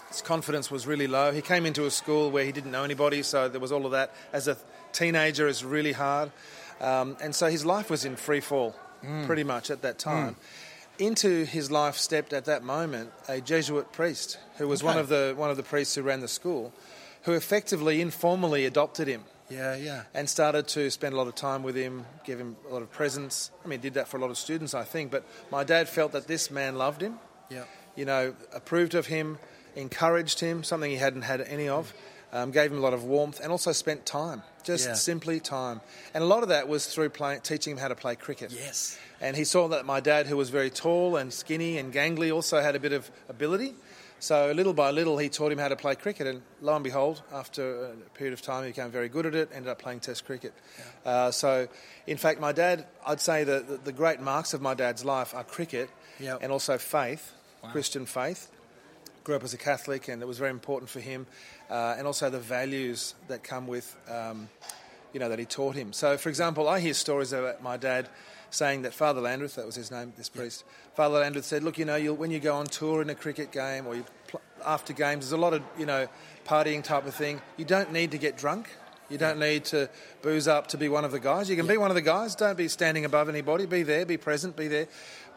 His 0.10 0.22
confidence 0.22 0.70
was 0.70 0.86
really 0.86 1.08
low. 1.08 1.32
He 1.32 1.42
came 1.42 1.66
into 1.66 1.86
a 1.86 1.92
school 1.92 2.30
where 2.30 2.46
he 2.46 2.52
didn't 2.52 2.72
know 2.72 2.84
anybody, 2.84 3.24
so 3.24 3.50
there 3.50 3.60
was 3.60 3.72
all 3.72 3.86
of 3.88 3.92
that. 3.94 4.14
As 4.32 4.48
a 4.48 4.56
teenager, 4.94 5.48
is 5.48 5.66
really 5.66 5.94
hard, 5.94 6.32
um, 6.80 7.18
and 7.22 7.34
so 7.34 7.48
his 7.48 7.66
life 7.66 7.90
was 7.90 8.06
in 8.06 8.16
free 8.16 8.40
fall, 8.40 8.76
pretty 9.26 9.44
much 9.44 9.72
at 9.72 9.82
that 9.82 9.98
time. 9.98 10.36
Into 10.98 11.44
his 11.44 11.70
life 11.70 11.98
stepped 11.98 12.32
at 12.32 12.46
that 12.46 12.64
moment 12.64 13.12
a 13.28 13.42
Jesuit 13.42 13.92
priest 13.92 14.38
who 14.58 14.68
was 14.68 14.82
one 14.82 14.98
of 14.98 15.10
the 15.10 15.34
one 15.36 15.50
of 15.50 15.58
the 15.58 15.64
priests 15.64 15.96
who 15.96 16.02
ran 16.02 16.22
the 16.22 16.28
school, 16.30 16.72
who 17.24 17.34
effectively 17.34 18.00
informally 18.00 18.66
adopted 18.66 19.08
him 19.08 19.26
Yeah, 19.50 19.76
yeah. 19.76 20.04
and 20.14 20.30
started 20.30 20.70
to 20.70 20.90
spend 20.90 21.14
a 21.14 21.18
lot 21.18 21.28
of 21.28 21.36
time 21.36 21.64
with 21.64 21.76
him, 21.76 22.06
give 22.24 22.40
him 22.40 22.56
a 22.70 22.74
lot 22.74 22.82
of 22.82 22.90
presents. 22.92 23.52
I 23.64 23.68
mean, 23.68 23.82
did 23.82 23.96
that 23.96 24.08
for 24.08 24.16
a 24.16 24.22
lot 24.22 24.30
of 24.30 24.38
students, 24.38 24.74
I 24.74 24.84
think. 24.86 25.12
But 25.12 25.26
my 25.52 25.66
dad 25.66 25.90
felt 25.90 26.14
that 26.14 26.28
this 26.28 26.50
man 26.50 26.78
loved 26.78 27.02
him, 27.02 27.20
Yeah. 27.50 27.66
you 27.98 28.06
know, 28.06 28.34
approved 28.54 28.96
of 28.96 29.08
him, 29.08 29.38
encouraged 29.76 30.40
him, 30.40 30.64
something 30.64 30.90
he 30.90 30.98
hadn't 30.98 31.24
had 31.24 31.42
any 31.42 31.68
of, 31.68 31.94
um, 32.34 32.52
gave 32.52 32.72
him 32.72 32.78
a 32.78 32.82
lot 32.82 32.94
of 32.94 33.04
warmth, 33.04 33.40
and 33.42 33.52
also 33.52 33.72
spent 33.72 34.06
time, 34.06 34.44
just 34.64 34.88
Yeah. 34.88 34.94
simply 34.94 35.40
time. 35.40 35.82
And 36.14 36.24
a 36.24 36.28
lot 36.28 36.44
of 36.44 36.50
that 36.50 36.68
was 36.68 36.88
through 36.88 37.10
playing, 37.10 37.42
teaching 37.42 37.72
him 37.74 37.78
how 37.78 37.88
to 37.88 37.96
play 37.96 38.16
cricket. 38.16 38.52
Yes. 38.52 38.98
And 39.22 39.36
he 39.38 39.44
saw 39.46 39.68
that 39.70 39.86
my 39.86 40.00
dad, 40.00 40.28
who 40.28 40.36
was 40.38 40.50
very 40.50 40.70
tall 40.70 41.16
and 41.16 41.34
skinny 41.34 41.78
and 41.78 41.94
gangly, 41.94 42.34
also 42.34 42.60
had 42.62 42.76
a 42.76 42.80
bit 42.80 42.92
of 42.94 43.10
ability. 43.30 43.76
So 44.20 44.52
little 44.54 44.74
by 44.74 44.92
little, 44.92 45.18
he 45.18 45.30
taught 45.30 45.52
him 45.52 45.58
how 45.60 45.68
to 45.68 45.76
play 45.76 45.94
cricket, 45.96 46.26
and 46.26 46.42
lo 46.62 46.74
and 46.74 46.84
behold, 46.84 47.22
after 47.34 47.86
a 47.88 47.90
period 48.18 48.34
of 48.34 48.42
time, 48.42 48.64
he 48.64 48.70
became 48.70 48.90
very 48.90 49.10
good 49.10 49.26
at 49.26 49.36
it. 49.36 49.50
Ended 49.54 49.70
up 49.70 49.80
playing 49.80 50.00
Test 50.00 50.26
cricket. 50.26 50.54
Uh, 51.06 51.32
so, 51.32 51.68
in 52.08 52.18
fact, 52.18 52.40
my 52.40 52.52
dad, 52.52 52.86
I'd 53.06 53.22
say 53.22 53.44
that 53.44 53.86
the, 53.86 53.92
great 53.92 54.20
marks 54.22 54.54
of 54.54 54.62
my 54.62 54.74
dad's 54.74 55.04
life 55.06 55.36
are 55.36 55.44
cricket 55.44 55.90
Yep. 56.20 56.40
and 56.42 56.52
also 56.52 56.78
faith, 56.78 57.34
Christian 57.72 58.06
faith. 58.06 58.48
Grew 59.26 59.36
up 59.36 59.44
as 59.44 59.56
a 59.56 59.58
Catholic, 59.58 60.08
and 60.08 60.22
it 60.22 60.28
was 60.28 60.38
very 60.38 60.52
important 60.52 60.88
for 60.88 61.00
him, 61.00 61.26
uh, 61.72 61.96
and 61.98 62.06
also 62.06 62.30
the 62.30 62.40
values 62.40 63.16
that 63.28 63.44
come 63.44 63.66
with, 63.66 63.96
um, 64.08 64.50
you 65.14 65.20
know, 65.20 65.30
that 65.30 65.40
he 65.40 65.46
taught 65.46 65.76
him. 65.76 65.94
So, 65.94 66.16
for 66.16 66.30
example, 66.30 66.70
I 66.70 66.80
hear 66.80 66.94
stories 66.94 67.34
about 67.34 67.64
my 67.64 67.76
dad 67.76 68.08
saying 68.52 68.84
that 68.84 68.94
Father 68.94 69.22
Landreth, 69.22 69.56
that 69.56 69.66
was 69.66 69.74
his 69.74 69.90
name, 69.90 70.14
this 70.16 70.30
priest, 70.30 70.64
Father 70.94 71.18
Landreth 71.18 71.44
said, 71.44 71.64
"Look, 71.64 71.80
you 71.80 71.86
know, 71.86 71.96
you'll, 71.96 72.16
when 72.16 72.30
you 72.30 72.40
go 72.40 72.54
on 72.54 72.68
tour 72.68 73.02
in 73.02 73.10
a 73.10 73.16
cricket 73.16 73.52
game 73.52 73.88
or 73.88 73.96
you 73.96 74.06
pl- 74.28 74.42
after 74.64 74.94
games, 74.94 75.26
there's 75.26 75.32
a 75.32 75.38
lot 75.38 75.56
of, 75.56 75.64
you 75.76 75.88
know, 75.88 76.08
partying 76.46 76.84
type 76.84 77.08
of 77.08 77.16
thing. 77.16 77.42
You 77.58 77.66
don't 77.66 77.92
need 77.92 78.12
to 78.12 78.20
get 78.20 78.38
drunk." 78.38 78.70
You 79.10 79.18
don't 79.18 79.40
need 79.40 79.66
to 79.66 79.90
booze 80.22 80.48
up 80.48 80.68
to 80.68 80.78
be 80.78 80.90
one 80.90 81.06
of 81.06 81.12
the 81.12 81.20
guys. 81.20 81.50
You 81.50 81.56
can 81.56 81.68
be 81.68 81.78
one 81.78 81.92
of 81.92 81.96
the 81.96 82.02
guys. 82.02 82.36
Don't 82.36 82.58
be 82.58 82.68
standing 82.68 83.06
above 83.06 83.30
anybody. 83.30 83.66
Be 83.66 83.84
there. 83.84 84.06
Be 84.06 84.18
present. 84.18 84.56
Be 84.56 84.68
there. 84.68 84.88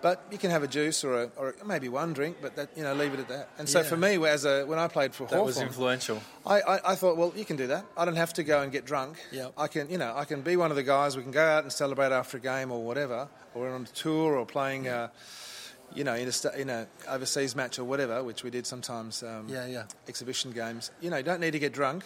But 0.01 0.25
you 0.31 0.39
can 0.39 0.51
have 0.53 0.63
a 0.63 0.69
juice 0.69 1.03
or, 1.03 1.25
a, 1.25 1.31
or 1.37 1.55
maybe 1.67 1.89
one 1.89 2.13
drink, 2.13 2.37
but 2.41 2.55
that, 2.55 2.69
you 2.77 2.85
know, 2.85 2.95
leave 2.95 3.13
it 3.15 3.19
at 3.21 3.29
that. 3.29 3.49
And 3.59 3.69
so 3.69 3.81
Yeah. 3.81 3.85
for 3.89 3.97
me, 3.97 4.25
as 4.29 4.45
a, 4.45 4.65
when 4.65 4.79
I 4.79 4.87
played 4.87 5.13
for 5.13 5.27
That 5.27 5.45
was 5.45 5.57
Hawthorn, 5.57 5.67
influential. 5.69 6.23
I, 6.47 6.61
I, 6.61 6.93
I 6.93 6.95
thought, 6.95 7.17
well, 7.17 7.33
you 7.35 7.45
can 7.45 7.57
do 7.57 7.67
that. 7.67 7.85
I 7.97 8.05
don't 8.05 8.15
have 8.15 8.33
to 8.35 8.45
go 8.45 8.63
and 8.63 8.71
get 8.71 8.85
drunk. 8.87 9.19
Yep. 9.33 9.55
I 9.59 9.67
can, 9.67 9.91
you 9.91 9.99
know, 9.99 10.15
I 10.17 10.25
can 10.25 10.43
be 10.43 10.55
one 10.57 10.71
of 10.71 10.77
the 10.77 10.85
guys. 10.85 11.17
We 11.17 11.25
can 11.25 11.33
go 11.33 11.45
out 11.45 11.65
and 11.65 11.73
celebrate 11.73 12.13
after 12.13 12.37
a 12.37 12.41
game 12.41 12.71
or 12.71 12.81
whatever, 12.85 13.27
or 13.57 13.71
on 13.71 13.83
a 13.83 13.87
tour 13.87 14.37
or 14.37 14.47
playing, 14.47 14.87
uh, 14.87 15.09
you 15.95 16.05
know, 16.05 16.15
in 16.15 16.29
a, 16.29 16.61
in 16.61 16.71
a 16.71 16.87
overseas 17.09 17.57
match 17.57 17.81
or 17.81 17.85
whatever, 17.85 18.23
which 18.23 18.45
we 18.45 18.51
did 18.51 18.67
sometimes. 18.67 19.25
Um, 19.25 19.49
Yeah, 19.49 19.67
yeah. 19.67 19.85
Exhibition 20.07 20.53
games. 20.53 20.93
You 21.01 21.11
know, 21.11 21.17
you 21.17 21.25
don't 21.25 21.41
need 21.41 21.53
to 21.53 21.59
get 21.59 21.73
drunk. 21.73 22.05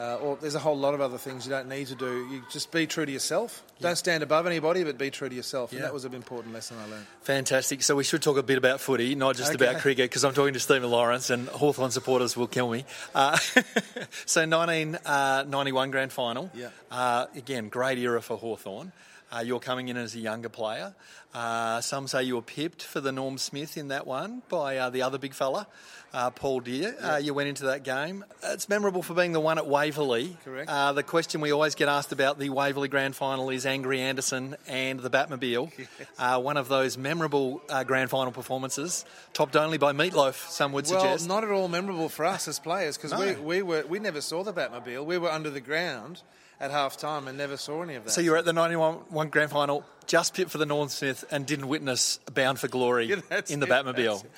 Uh, 0.00 0.16
or 0.16 0.36
there's 0.40 0.54
a 0.54 0.58
whole 0.58 0.78
lot 0.78 0.94
of 0.94 1.02
other 1.02 1.18
things 1.18 1.44
you 1.44 1.50
don't 1.50 1.68
need 1.68 1.86
to 1.88 1.94
do. 1.94 2.26
You 2.32 2.42
just 2.50 2.72
be 2.72 2.86
true 2.86 3.04
to 3.04 3.12
yourself. 3.12 3.62
Don't 3.82 3.96
stand 3.96 4.22
above 4.22 4.46
anybody, 4.46 4.82
but 4.82 4.96
be 4.96 5.10
true 5.10 5.28
to 5.28 5.34
yourself. 5.34 5.72
And 5.72 5.80
Yeah. 5.80 5.86
that 5.88 5.92
was 5.92 6.06
an 6.06 6.14
important 6.14 6.54
lesson 6.54 6.78
I 6.78 6.86
learned. 6.90 7.06
Fantastic. 7.22 7.82
So 7.82 7.94
we 7.96 8.04
should 8.04 8.22
talk 8.22 8.38
a 8.38 8.42
bit 8.42 8.56
about 8.56 8.80
footy, 8.80 9.14
not 9.14 9.36
just 9.36 9.52
Okay. 9.54 9.62
about 9.68 9.82
cricket, 9.82 10.08
because 10.08 10.24
I'm 10.24 10.32
talking 10.32 10.54
to 10.54 10.60
Stephen 10.60 10.90
Lawrence 10.90 11.28
and 11.28 11.48
Hawthorn 11.48 11.90
supporters 11.90 12.34
will 12.34 12.46
kill 12.46 12.70
me. 12.70 12.86
Uh, 13.14 13.36
so 14.24 14.46
1991 14.46 15.90
grand 15.90 16.12
final. 16.12 16.50
Yeah. 16.54 16.68
Uh, 16.90 17.26
again, 17.36 17.68
great 17.68 17.98
era 17.98 18.22
for 18.22 18.38
Hawthorn. 18.38 18.92
Uh, 19.32 19.40
you're 19.40 19.60
coming 19.60 19.88
in 19.88 19.96
as 19.96 20.14
a 20.14 20.18
younger 20.18 20.48
player. 20.48 20.94
Uh, 21.32 21.80
some 21.80 22.08
say 22.08 22.24
you 22.24 22.34
were 22.34 22.42
pipped 22.42 22.82
for 22.82 23.00
the 23.00 23.12
Norm 23.12 23.38
Smith 23.38 23.76
in 23.76 23.88
that 23.88 24.04
one 24.06 24.42
by 24.48 24.76
uh, 24.78 24.90
the 24.90 25.02
other 25.02 25.18
big 25.18 25.32
fella, 25.34 25.68
uh, 26.12 26.30
Paul 26.30 26.58
Dear. 26.58 26.96
Uh, 27.00 27.16
you 27.22 27.32
went 27.32 27.48
into 27.48 27.66
that 27.66 27.84
game. 27.84 28.24
It's 28.42 28.68
memorable 28.68 29.02
for 29.04 29.14
being 29.14 29.30
the 29.30 29.38
one 29.38 29.56
at 29.56 29.68
Waverley. 29.68 30.36
Correct. 30.44 30.68
Uh, 30.68 30.92
the 30.92 31.04
question 31.04 31.40
we 31.40 31.52
always 31.52 31.76
get 31.76 31.88
asked 31.88 32.10
about 32.10 32.40
the 32.40 32.50
Waverley 32.50 32.88
Grand 32.88 33.14
Final 33.14 33.50
is 33.50 33.64
Angry 33.66 34.00
Anderson 34.00 34.56
and 34.66 34.98
the 34.98 35.10
Batmobile. 35.10 35.70
Uh, 36.18 36.38
one 36.38 36.58
of 36.58 36.68
those 36.68 36.98
memorable 36.98 37.62
uh, 37.70 37.82
Grand 37.82 38.10
Final 38.10 38.30
performances, 38.32 39.06
topped 39.32 39.56
only 39.56 39.78
by 39.78 39.92
Meatloaf, 39.92 40.50
some 40.50 40.72
would 40.72 40.86
Well, 40.90 41.00
suggest. 41.00 41.26
not 41.28 41.44
at 41.44 41.50
all 41.50 41.66
memorable 41.68 42.10
for 42.10 42.26
us 42.26 42.46
as 42.46 42.58
players 42.58 42.98
because 42.98 43.12
No. 43.12 43.20
we, 43.20 43.32
we 43.36 43.62
were 43.62 43.84
we 43.88 43.98
never 44.00 44.20
saw 44.20 44.42
the 44.44 44.52
Batmobile. 44.52 45.04
We 45.06 45.16
were 45.16 45.30
under 45.30 45.48
the 45.48 45.60
ground 45.60 46.20
at 46.60 46.70
half 46.70 46.96
time 46.96 47.26
and 47.26 47.38
never 47.38 47.56
saw 47.56 47.82
any 47.82 47.94
of 47.94 48.04
that. 48.04 48.10
So 48.10 48.20
you 48.20 48.32
were 48.32 48.36
at 48.36 48.44
the 48.44 48.52
91 48.52 48.94
one 49.08 49.28
Grand 49.30 49.50
Final, 49.50 49.84
just 50.06 50.34
pit 50.34 50.50
for 50.50 50.58
the 50.58 50.66
Norm 50.66 50.88
Smith, 50.88 51.24
and 51.30 51.46
didn't 51.46 51.68
witness 51.68 52.18
Bound 52.34 52.58
for 52.58 52.68
Glory 52.68 53.06
Yeah, 53.30 53.40
in 53.48 53.60
the 53.60 53.66
it, 53.66 53.70
Batmobile. 53.70 54.24
it. 54.24 54.30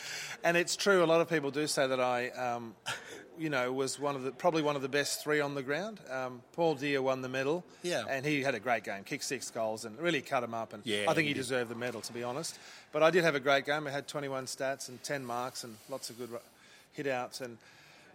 And 0.44 0.56
it's 0.56 0.76
true. 0.76 1.02
A 1.02 1.06
lot 1.06 1.20
of 1.20 1.28
people 1.28 1.50
do 1.50 1.66
say 1.66 1.86
that 1.86 2.00
I, 2.00 2.28
um, 2.30 2.74
you 3.38 3.50
know, 3.50 3.72
was 3.72 3.98
one 3.98 4.14
of 4.14 4.22
the 4.22 4.30
probably 4.30 4.62
one 4.62 4.76
of 4.76 4.82
the 4.82 4.88
best 4.88 5.22
three 5.24 5.40
on 5.40 5.54
the 5.54 5.62
ground. 5.62 5.98
Um, 6.10 6.42
Paul 6.52 6.74
Dear 6.76 7.02
won 7.02 7.22
the 7.22 7.28
medal. 7.28 7.64
Yeah. 7.82 8.04
and 8.08 8.24
he 8.24 8.42
had 8.42 8.54
a 8.54 8.60
great 8.60 8.84
game. 8.84 9.02
Kicked 9.04 9.24
six 9.24 9.50
goals 9.50 9.84
and 9.84 9.98
really 9.98 10.20
cut 10.20 10.44
him 10.44 10.54
up. 10.54 10.72
And 10.72 10.84
Yeah, 10.86 11.06
I 11.08 11.14
think 11.14 11.26
he 11.26 11.28
he 11.28 11.34
deserved 11.34 11.70
the 11.70 11.74
medal 11.74 12.00
to 12.02 12.12
be 12.12 12.22
honest. 12.22 12.58
But 12.92 13.02
I 13.02 13.10
did 13.10 13.24
have 13.24 13.34
a 13.34 13.40
great 13.40 13.66
game. 13.66 13.86
I 13.86 13.90
had 13.90 14.06
21 14.06 14.44
stats 14.46 14.88
and 14.88 15.02
10 15.02 15.24
marks 15.24 15.64
and 15.64 15.76
lots 15.88 16.10
of 16.10 16.18
good 16.18 16.30
hit 16.92 17.06
outs 17.08 17.40
and. 17.40 17.58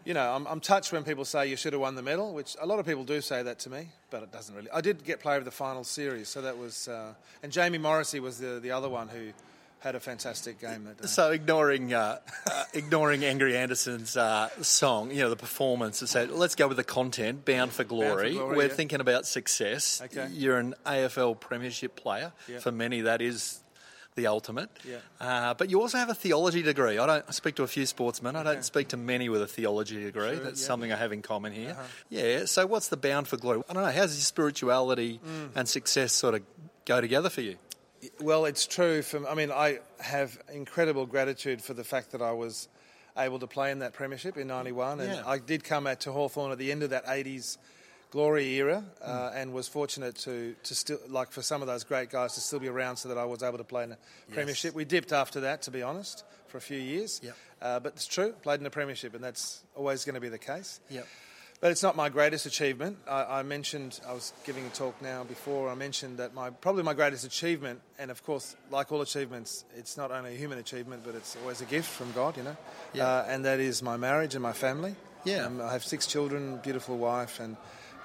You 0.07 0.13
know, 0.13 0.33
I'm, 0.33 0.47
I'm 0.47 0.61
touched 0.61 0.93
when 0.93 1.03
people 1.03 1.25
say 1.25 1.49
you 1.49 1.57
should 1.57 1.73
have 1.73 1.81
won 1.81 1.95
the 1.95 2.01
medal, 2.01 2.31
which 2.33 2.55
a 2.61 2.65
lot 2.65 2.79
of 2.79 2.85
people 2.85 3.03
do 3.03 3.19
say 3.19 3.43
that 3.43 3.59
to 3.59 3.69
me, 3.69 3.89
but 4.09 4.23
it 4.23 4.31
doesn't 4.31 4.55
really. 4.55 4.71
I 4.71 4.79
did 4.79 5.03
get 5.03 5.19
player 5.19 5.37
of 5.37 5.43
the 5.43 5.51
final 5.51 5.83
series, 5.83 6.29
so 6.29 6.43
that 6.43 6.57
was. 6.57 6.87
Uh, 6.87 7.13
and 7.43 7.51
Jamie 7.51 7.77
Morrissey 7.77 8.21
was 8.21 8.37
the, 8.39 8.61
the 8.61 8.71
other 8.71 8.87
one 8.87 9.09
who 9.09 9.33
had 9.79 9.95
a 9.95 9.99
fantastic 9.99 10.61
game 10.61 10.85
that 10.85 11.01
day. 11.01 11.07
So 11.09 11.31
ignoring 11.31 11.93
uh, 11.93 12.19
uh, 12.49 12.63
ignoring 12.73 13.25
Angry 13.25 13.57
Anderson's 13.57 14.15
uh, 14.15 14.47
song, 14.61 15.11
you 15.11 15.17
know, 15.17 15.29
the 15.29 15.35
performance, 15.35 16.15
and 16.15 16.31
let's 16.31 16.55
go 16.55 16.69
with 16.69 16.77
the 16.77 16.85
content. 16.85 17.43
Bound 17.43 17.73
for 17.73 17.83
glory. 17.83 18.31
Glory, 18.31 18.55
We're 18.55 18.67
yeah. 18.67 18.73
thinking 18.73 19.01
about 19.01 19.25
success. 19.25 20.01
Okay. 20.05 20.29
You're 20.31 20.57
an 20.57 20.73
AFL 20.85 21.37
Premiership 21.37 21.97
player. 21.97 22.31
Yeah. 22.47 22.59
For 22.59 22.71
many, 22.71 23.01
that 23.01 23.21
is 23.21 23.59
the 24.17 24.27
ultimate. 24.27 24.69
Yeah. 24.83 24.97
Uh, 25.21 25.53
but 25.53 25.69
you 25.69 25.79
also 25.79 25.97
have 25.97 26.09
a 26.09 26.13
theology 26.13 26.61
degree. 26.61 26.97
I 26.97 27.05
don't 27.05 27.23
I 27.25 27.31
speak 27.31 27.55
to 27.55 27.63
a 27.63 27.67
few 27.67 27.85
sportsmen. 27.85 28.35
I 28.35 28.43
don't 28.43 28.65
speak 28.65 28.89
to 28.89 28.97
many 28.97 29.29
with 29.29 29.41
a 29.41 29.47
theology 29.47 30.03
degree. 30.03 30.35
Sure, 30.35 30.35
That's 30.35 30.43
yeah. 30.43 30.49
Uh-huh. 30.49 30.55
something 30.73 30.91
I 30.91 30.97
have 30.97 31.13
in 31.13 31.21
common 31.21 31.53
here. 31.53 31.77
Yeah. 32.09 32.43
So 32.45 32.65
what's 32.67 32.89
the 32.89 32.97
bound 32.97 33.29
for 33.29 33.37
glory? 33.37 33.61
I 33.69 33.73
don't 33.73 33.83
know. 33.83 33.91
How 33.91 34.01
does 34.01 34.17
your 34.17 34.25
spirituality 34.25 35.21
Mm. 35.25 35.51
and 35.55 35.69
success 35.69 36.11
sort 36.11 36.35
of 36.35 36.41
go 36.85 36.99
together 36.99 37.29
for 37.29 37.41
you? 37.41 37.55
Well, 38.19 38.45
it's 38.45 38.67
true. 38.67 39.01
For 39.01 39.27
I 39.27 39.33
mean, 39.33 39.51
I 39.51 39.79
have 39.99 40.37
incredible 40.53 41.05
gratitude 41.05 41.61
for 41.61 41.73
the 41.73 41.83
fact 41.83 42.11
that 42.11 42.21
I 42.21 42.31
was 42.33 42.67
able 43.17 43.39
to 43.39 43.47
play 43.47 43.71
in 43.71 43.79
that 43.79 43.93
premiership 43.93 44.37
in 44.37 44.47
'91, 44.47 44.99
and 44.99 45.11
Yeah. 45.13 45.23
I 45.25 45.39
did 45.39 45.63
come 45.63 45.87
out 45.87 46.01
to 46.01 46.11
Hawthorn 46.11 46.51
at 46.51 46.57
the 46.59 46.71
end 46.71 46.83
of 46.83 46.91
that 46.91 47.05
'80s 47.07 47.57
glory 48.11 48.55
era, 48.55 48.83
uh, 49.01 49.31
and 49.35 49.53
was 49.53 49.67
fortunate 49.67 50.15
to 50.15 50.55
to 50.63 50.75
still 50.75 50.99
like 51.09 51.31
for 51.31 51.41
some 51.41 51.61
of 51.61 51.67
those 51.67 51.83
great 51.83 52.09
guys 52.09 52.33
to 52.33 52.41
still 52.41 52.59
be 52.59 52.67
around, 52.67 52.97
so 52.97 53.09
that 53.09 53.17
I 53.17 53.25
was 53.25 53.43
able 53.43 53.57
to 53.57 53.63
play 53.63 53.83
in 53.83 53.91
a 53.91 53.97
premiership. 54.31 54.73
We 54.73 54.85
dipped 54.85 55.11
after 55.11 55.41
that, 55.41 55.63
to 55.63 55.71
be 55.71 55.81
honest, 55.81 56.23
for 56.47 56.57
a 56.57 56.61
few 56.61 56.79
years. 56.79 57.19
Yep. 57.23 57.35
Uh, 57.61 57.79
but 57.79 57.93
it's 57.93 58.07
true, 58.07 58.33
played 58.43 58.59
in 58.59 58.63
the 58.63 58.69
premiership, 58.69 59.15
and 59.15 59.23
that's 59.23 59.63
always 59.75 60.05
going 60.05 60.15
to 60.15 60.21
be 60.21 60.29
the 60.29 60.37
case. 60.37 60.79
Yep. 60.89 61.07
But 61.59 61.71
it's 61.71 61.81
not 61.81 61.95
my 61.95 62.09
greatest 62.09 62.45
achievement. 62.45 62.97
I, 63.09 63.39
I 63.39 63.43
mentioned 63.43 63.99
I 64.07 64.13
was 64.13 64.31
giving 64.45 64.63
a 64.67 64.69
talk 64.69 65.01
now 65.01 65.23
before. 65.23 65.69
I 65.69 65.73
mentioned 65.73 66.19
that 66.19 66.35
my 66.35 66.51
probably 66.51 66.83
my 66.83 66.93
greatest 66.93 67.25
achievement, 67.25 67.81
and 67.97 68.11
of 68.11 68.23
course, 68.23 68.55
like 68.69 68.91
all 68.91 69.01
achievements, 69.01 69.65
it's 69.75 69.97
not 69.97 70.11
only 70.11 70.35
a 70.35 70.37
human 70.37 70.59
achievement, 70.59 71.01
but 71.03 71.15
it's 71.15 71.35
always 71.41 71.61
a 71.61 71.65
gift 71.65 71.89
from 71.89 72.11
God, 72.11 72.37
you 72.37 72.43
know. 72.43 72.57
Yeah. 72.93 73.07
Uh, 73.07 73.25
and 73.27 73.45
that 73.45 73.59
is 73.59 73.81
my 73.81 73.97
marriage 73.97 74.35
and 74.35 74.43
my 74.43 74.53
family. 74.53 74.95
Yeah. 75.23 75.45
Um, 75.45 75.59
I 75.59 75.71
have 75.71 75.83
six 75.83 76.05
children, 76.05 76.57
beautiful 76.57 76.95
wife, 76.95 77.39
and 77.39 77.57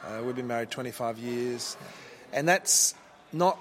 uh, 0.04 0.22
we've 0.24 0.36
been 0.36 0.46
married 0.46 0.70
25 0.70 1.18
years. 1.18 1.76
And 2.32 2.48
that's 2.48 2.94
not 3.32 3.58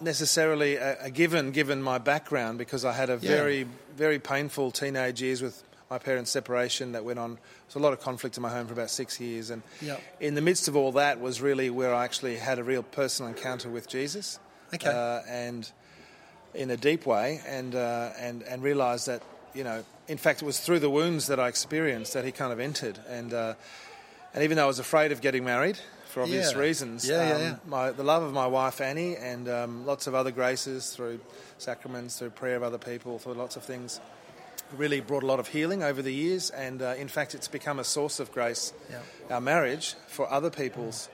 necessarily 0.00 0.76
a, 0.76 0.96
a 1.04 1.10
given, 1.10 1.52
given 1.52 1.82
my 1.82 1.98
background, 1.98 2.58
because 2.58 2.84
I 2.84 2.92
had 2.92 3.08
a 3.10 3.14
Yeah. 3.14 3.18
very, 3.36 3.66
very 3.96 4.18
painful 4.18 4.70
teenage 4.70 5.22
years 5.22 5.42
with 5.42 5.62
my 5.90 5.98
parents' 5.98 6.30
separation 6.30 6.92
that 6.92 7.04
went 7.04 7.18
on. 7.18 7.34
There 7.34 7.40
was 7.68 7.74
a 7.76 7.78
lot 7.78 7.92
of 7.92 8.00
conflict 8.00 8.36
in 8.36 8.42
my 8.42 8.50
home 8.50 8.66
for 8.66 8.72
about 8.72 8.90
six 8.90 9.20
years, 9.20 9.50
and 9.50 9.62
Yep. 9.80 10.02
in 10.20 10.34
the 10.34 10.40
midst 10.42 10.68
of 10.68 10.76
all 10.76 10.92
that 10.92 11.20
was 11.20 11.40
really 11.40 11.70
where 11.70 11.94
I 11.94 12.04
actually 12.04 12.36
had 12.36 12.58
a 12.58 12.64
real 12.64 12.82
personal 12.82 13.28
encounter 13.30 13.68
with 13.70 13.88
Jesus, 13.88 14.38
Okay. 14.74 14.88
uh, 14.90 15.20
and 15.28 15.70
in 16.54 16.70
a 16.70 16.76
deep 16.76 17.06
way, 17.06 17.40
and 17.46 17.74
uh, 17.74 18.10
and 18.18 18.42
and 18.42 18.62
realised 18.62 19.06
that 19.06 19.22
you 19.54 19.62
know, 19.64 19.84
in 20.08 20.18
fact, 20.18 20.42
it 20.42 20.44
was 20.44 20.58
through 20.60 20.80
the 20.80 20.90
wounds 20.90 21.28
that 21.28 21.38
I 21.40 21.48
experienced 21.48 22.12
that 22.14 22.24
He 22.24 22.32
kind 22.32 22.52
of 22.52 22.58
entered, 22.60 22.98
and 23.08 23.32
uh, 23.32 23.54
and 24.36 24.44
even 24.44 24.56
though 24.56 24.64
I 24.64 24.66
was 24.66 24.78
afraid 24.78 25.10
of 25.10 25.20
getting 25.20 25.44
married 25.44 25.78
for 26.06 26.22
obvious 26.22 26.52
Yeah. 26.52 26.58
reasons, 26.58 27.08
Yeah, 27.08 27.16
um, 27.34 27.40
yeah. 27.42 27.56
My, 27.66 27.90
the 27.90 28.04
love 28.04 28.22
of 28.22 28.32
my 28.32 28.46
wife 28.46 28.80
Annie, 28.80 29.16
and 29.16 29.48
um, 29.48 29.84
lots 29.86 30.06
of 30.06 30.14
other 30.14 30.30
graces 30.30 30.90
through 30.90 31.18
sacraments, 31.58 32.18
through 32.18 32.30
prayer 32.30 32.56
of 32.56 32.62
other 32.62 32.78
people, 32.78 33.18
through 33.18 33.34
lots 33.34 33.56
of 33.56 33.64
things. 33.64 34.00
Really 34.76 35.00
brought 35.00 35.22
a 35.22 35.26
lot 35.26 35.40
of 35.40 35.48
healing 35.48 35.82
over 35.82 36.02
the 36.02 36.12
years, 36.12 36.50
and 36.50 36.82
uh, 36.82 36.94
in 36.98 37.08
fact, 37.08 37.34
it's 37.34 37.48
become 37.48 37.78
a 37.78 37.84
source 37.84 38.20
of 38.20 38.30
grace. 38.32 38.72
Our 39.30 39.40
marriage 39.40 39.94
for 40.06 40.30
other 40.30 40.50
people's, 40.50 41.08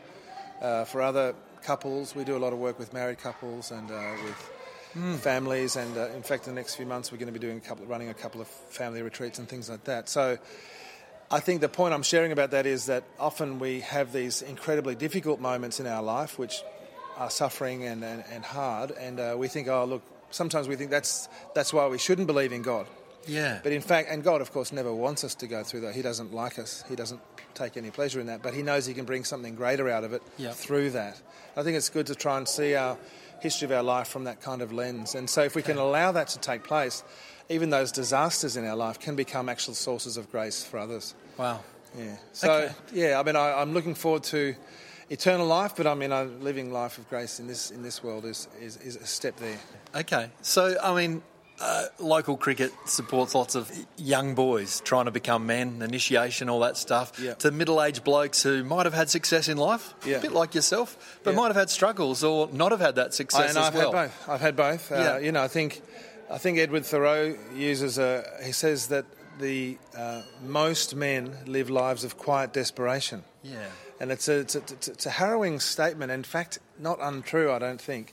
uh, 0.61 0.85
for 0.85 1.01
other 1.03 1.35
couples. 1.63 2.15
We 2.15 2.25
do 2.25 2.37
a 2.37 2.43
lot 2.43 2.53
of 2.53 2.59
work 2.59 2.79
with 2.79 2.93
married 2.93 3.19
couples 3.19 3.71
and 3.71 3.91
uh, 3.91 4.13
with 4.25 5.21
families, 5.21 5.77
and 5.77 5.97
uh, 5.97 6.09
in 6.17 6.23
fact, 6.23 6.47
in 6.49 6.55
the 6.55 6.61
next 6.61 6.75
few 6.77 6.87
months, 6.87 7.13
we're 7.13 7.19
going 7.19 7.33
to 7.33 7.39
be 7.39 7.47
doing 7.47 7.59
a 7.59 7.61
couple, 7.61 7.85
running 7.87 8.09
a 8.09 8.15
couple 8.15 8.41
of 8.41 8.49
family 8.49 9.03
retreats 9.03 9.39
and 9.39 9.49
things 9.49 9.69
like 9.71 9.85
that. 9.85 10.09
So, 10.09 10.39
I 11.33 11.41
think 11.41 11.61
the 11.63 11.69
point 11.69 11.95
I'm 11.95 12.03
sharing 12.03 12.31
about 12.31 12.51
that 12.51 12.67
is 12.67 12.87
that 12.87 13.05
often 13.19 13.59
we 13.59 13.81
have 13.81 14.13
these 14.13 14.43
incredibly 14.43 14.95
difficult 14.95 15.41
moments 15.41 15.81
in 15.81 15.87
our 15.87 16.03
life, 16.03 16.39
which 16.39 16.63
are 17.17 17.31
suffering 17.31 17.85
and, 17.85 18.05
and, 18.05 18.23
and 18.31 18.45
hard, 18.45 18.91
and 18.93 19.19
uh, 19.19 19.35
we 19.39 19.49
think, 19.49 19.69
oh, 19.69 19.85
look. 19.85 20.03
Sometimes 20.31 20.67
we 20.67 20.77
think 20.77 20.91
that's 20.91 21.29
that's 21.55 21.75
why 21.75 21.87
we 21.89 21.99
shouldn't 21.99 22.27
believe 22.27 22.53
in 22.53 22.63
God. 22.63 22.87
Yeah. 23.27 23.61
But 23.63 23.73
in 23.73 23.83
fact, 23.83 24.09
and 24.11 24.25
God, 24.25 24.41
of 24.41 24.51
course, 24.51 24.73
never 24.73 24.91
wants 24.91 25.25
us 25.25 25.35
to 25.37 25.47
go 25.47 25.63
through 25.63 25.81
that. 25.83 25.95
He 25.95 26.01
doesn't 26.01 26.33
like 26.33 26.59
us. 26.59 26.83
He 26.89 26.97
doesn't 26.97 27.21
take 27.53 27.77
any 27.77 27.91
pleasure 27.91 28.19
in 28.19 28.29
that. 28.29 28.43
But 28.43 28.55
He 28.55 28.63
knows 28.63 28.87
He 28.87 28.95
can 28.95 29.05
bring 29.05 29.25
something 29.25 29.55
greater 29.55 29.91
out 29.91 30.05
of 30.05 30.15
it 30.15 30.23
Yep. 30.39 30.55
through 30.55 30.91
that. 30.93 31.21
I 31.55 31.63
think 31.63 31.77
it's 31.77 31.91
good 31.91 32.07
to 32.07 32.15
try 32.15 32.39
and 32.39 32.49
see 32.49 32.75
our 32.75 32.97
history 33.41 33.67
of 33.67 33.73
our 33.73 33.83
life 33.83 34.09
from 34.09 34.25
that 34.25 34.41
kind 34.41 34.63
of 34.63 34.73
lens. 34.73 35.15
And 35.15 35.29
so, 35.29 35.43
if 35.43 35.55
we 35.55 35.61
can 35.61 35.77
allow 35.77 36.13
that 36.13 36.29
to 36.29 36.39
take 36.39 36.65
place, 36.65 37.05
even 37.53 37.71
those 37.71 37.93
disasters 37.93 38.57
in 38.57 38.67
our 38.67 38.77
life 38.77 38.99
can 38.99 39.15
become 39.17 39.49
actual 39.49 39.75
sources 39.75 40.17
of 40.17 40.31
grace 40.31 40.65
for 40.65 40.79
others. 40.79 41.15
wow. 41.39 41.61
Yeah. 41.97 42.17
So, 42.33 42.51
Okay. 42.51 42.75
yeah, 42.95 43.21
I 43.21 43.23
mean, 43.23 43.37
I, 43.37 43.61
I'm 43.61 43.75
looking 43.75 43.95
forward 43.95 44.23
to 44.25 44.55
eternal 45.11 45.47
life, 45.47 45.75
but 45.77 45.87
I 45.87 45.93
mean, 45.95 46.11
uh, 46.11 46.25
living 46.41 46.73
life 46.73 46.97
of 46.97 47.07
grace 47.11 47.39
in 47.39 47.47
this 47.47 47.71
in 47.71 47.83
this 47.83 48.03
world 48.03 48.25
is, 48.25 48.49
is, 48.63 48.79
is 48.79 48.97
a 48.97 49.05
step 49.07 49.37
there. 49.37 49.59
Okay, 49.95 50.31
so 50.41 50.75
I 50.83 50.95
mean, 50.95 51.23
uh, 51.61 51.85
local 51.99 52.39
cricket 52.39 52.73
supports 52.87 53.35
lots 53.35 53.55
of 53.55 53.71
young 53.99 54.35
boys 54.35 54.81
trying 54.81 55.05
to 55.05 55.11
become 55.11 55.45
men, 55.47 55.83
initiation, 55.83 56.49
all 56.49 56.61
that 56.61 56.79
stuff. 56.79 57.13
Yeah. 57.21 57.35
To 57.35 57.51
middle-aged 57.51 58.05
blokes 58.05 58.43
who 58.43 58.65
might 58.65 58.87
have 58.87 58.95
had 58.95 59.11
success 59.11 59.49
in 59.49 59.59
life, 59.59 59.93
Yeah. 60.07 60.17
a 60.17 60.21
bit 60.23 60.33
like 60.33 60.55
yourself, 60.55 60.97
but 61.25 61.33
Yeah. 61.33 61.37
might 61.37 61.49
have 61.49 61.57
had 61.57 61.69
struggles 61.69 62.25
or 62.25 62.49
not 62.53 62.73
have 62.73 62.81
had 62.81 62.95
that 62.95 63.09
I, 63.09 63.11
success 63.11 63.51
and 63.51 63.59
as 63.59 63.67
I've 63.67 63.75
well. 63.75 63.93
had 63.93 64.09
both. 64.09 64.29
I've 64.31 64.41
had 64.41 64.57
both. 64.57 64.91
Uh, 64.91 64.95
Yeah. 64.97 65.19
You 65.19 65.31
know, 65.33 65.43
I 65.43 65.49
think 65.49 65.83
I 66.33 66.39
think 66.39 66.59
Edward 66.59 66.85
Thoreau 66.87 67.37
uses 67.55 67.99
a. 67.99 68.25
He 68.45 68.53
says 68.53 68.87
that 68.89 69.05
the 69.39 69.77
uh, 69.97 70.23
most 70.45 70.95
men 70.95 71.37
live 71.47 71.69
lives 71.71 72.05
of 72.05 72.17
quiet 72.17 72.53
desperation, 72.53 73.23
Yeah. 73.43 73.67
and 74.01 74.11
it's 74.11 74.29
a, 74.29 74.39
it's, 74.41 74.55
a, 74.55 74.59
it's 74.93 75.07
a- 75.07 75.11
harrowing 75.11 75.61
statement. 75.61 76.11
In 76.11 76.23
fact, 76.23 76.59
not 76.79 76.99
untrue. 77.01 77.51
I 77.53 77.59
don't 77.59 77.81
think. 77.81 78.13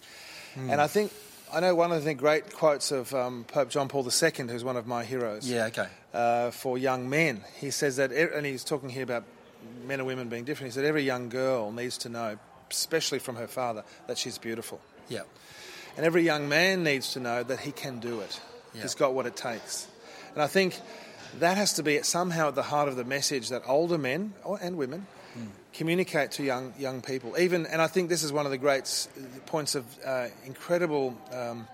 Hmm. 0.55 0.69
And 0.69 0.81
I 0.81 0.87
think 0.87 1.11
I 1.53 1.59
know 1.61 1.75
one 1.75 1.91
of 1.91 2.03
the 2.03 2.13
great 2.13 2.53
quotes 2.53 2.91
of 2.91 3.13
um, 3.13 3.45
Pope 3.47 3.69
John 3.69 3.87
Paul 3.87 4.03
II, 4.05 4.47
who's 4.47 4.63
one 4.63 4.77
of 4.77 4.85
my 4.85 5.03
heroes. 5.05 5.49
Yeah. 5.49 5.67
Okay. 5.67 5.87
uh, 6.13 6.51
for 6.51 6.77
young 6.77 7.09
men. 7.09 7.43
He 7.57 7.71
says 7.71 7.95
that, 7.97 8.11
and 8.11 8.45
he's 8.45 8.63
talking 8.63 8.89
here 8.89 9.03
about 9.03 9.23
men 9.85 9.99
and 9.99 10.07
women 10.07 10.27
being 10.29 10.43
different. 10.45 10.73
He 10.73 10.75
said 10.75 10.85
every 10.85 11.03
young 11.03 11.29
girl 11.29 11.71
needs 11.71 11.97
to 11.99 12.09
know, 12.09 12.37
especially 12.69 13.19
from 13.19 13.35
her 13.35 13.47
father, 13.47 13.83
that 14.07 14.17
she's 14.17 14.37
beautiful. 14.37 14.79
Yeah. 15.09 15.21
And 15.99 16.05
every 16.05 16.23
young 16.23 16.47
man 16.47 16.85
needs 16.85 17.11
to 17.11 17.19
know 17.19 17.43
that 17.43 17.59
he 17.59 17.73
can 17.73 17.99
do 17.99 18.21
it. 18.21 18.39
Yeah. 18.73 18.83
He's 18.83 18.95
got 18.95 19.13
what 19.13 19.25
it 19.25 19.35
takes. 19.35 19.85
And 20.33 20.41
I 20.41 20.47
think 20.47 20.79
that 21.39 21.57
has 21.57 21.73
to 21.73 21.83
be 21.83 22.01
somehow 22.03 22.47
at 22.47 22.55
the 22.55 22.63
heart 22.63 22.87
of 22.87 22.95
the 22.95 23.03
message 23.03 23.49
that 23.49 23.63
older 23.67 23.97
men 23.97 24.33
and 24.61 24.77
women 24.77 25.07
communicate 25.73 26.31
to 26.31 26.43
young 26.43 26.73
young 26.79 27.01
people. 27.01 27.37
Even, 27.37 27.65
and 27.65 27.81
I 27.81 27.87
think 27.87 28.07
this 28.07 28.23
is 28.23 28.31
one 28.31 28.45
of 28.45 28.51
the 28.51 28.57
great 28.57 29.09
points 29.47 29.75
of 29.75 29.83
uh, 30.05 30.27
incredible. 30.45 31.17
Um, 31.33 31.67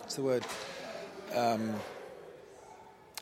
what's 0.00 0.16
the 0.16 0.22
word? 0.22 0.44
Um, 1.34 1.74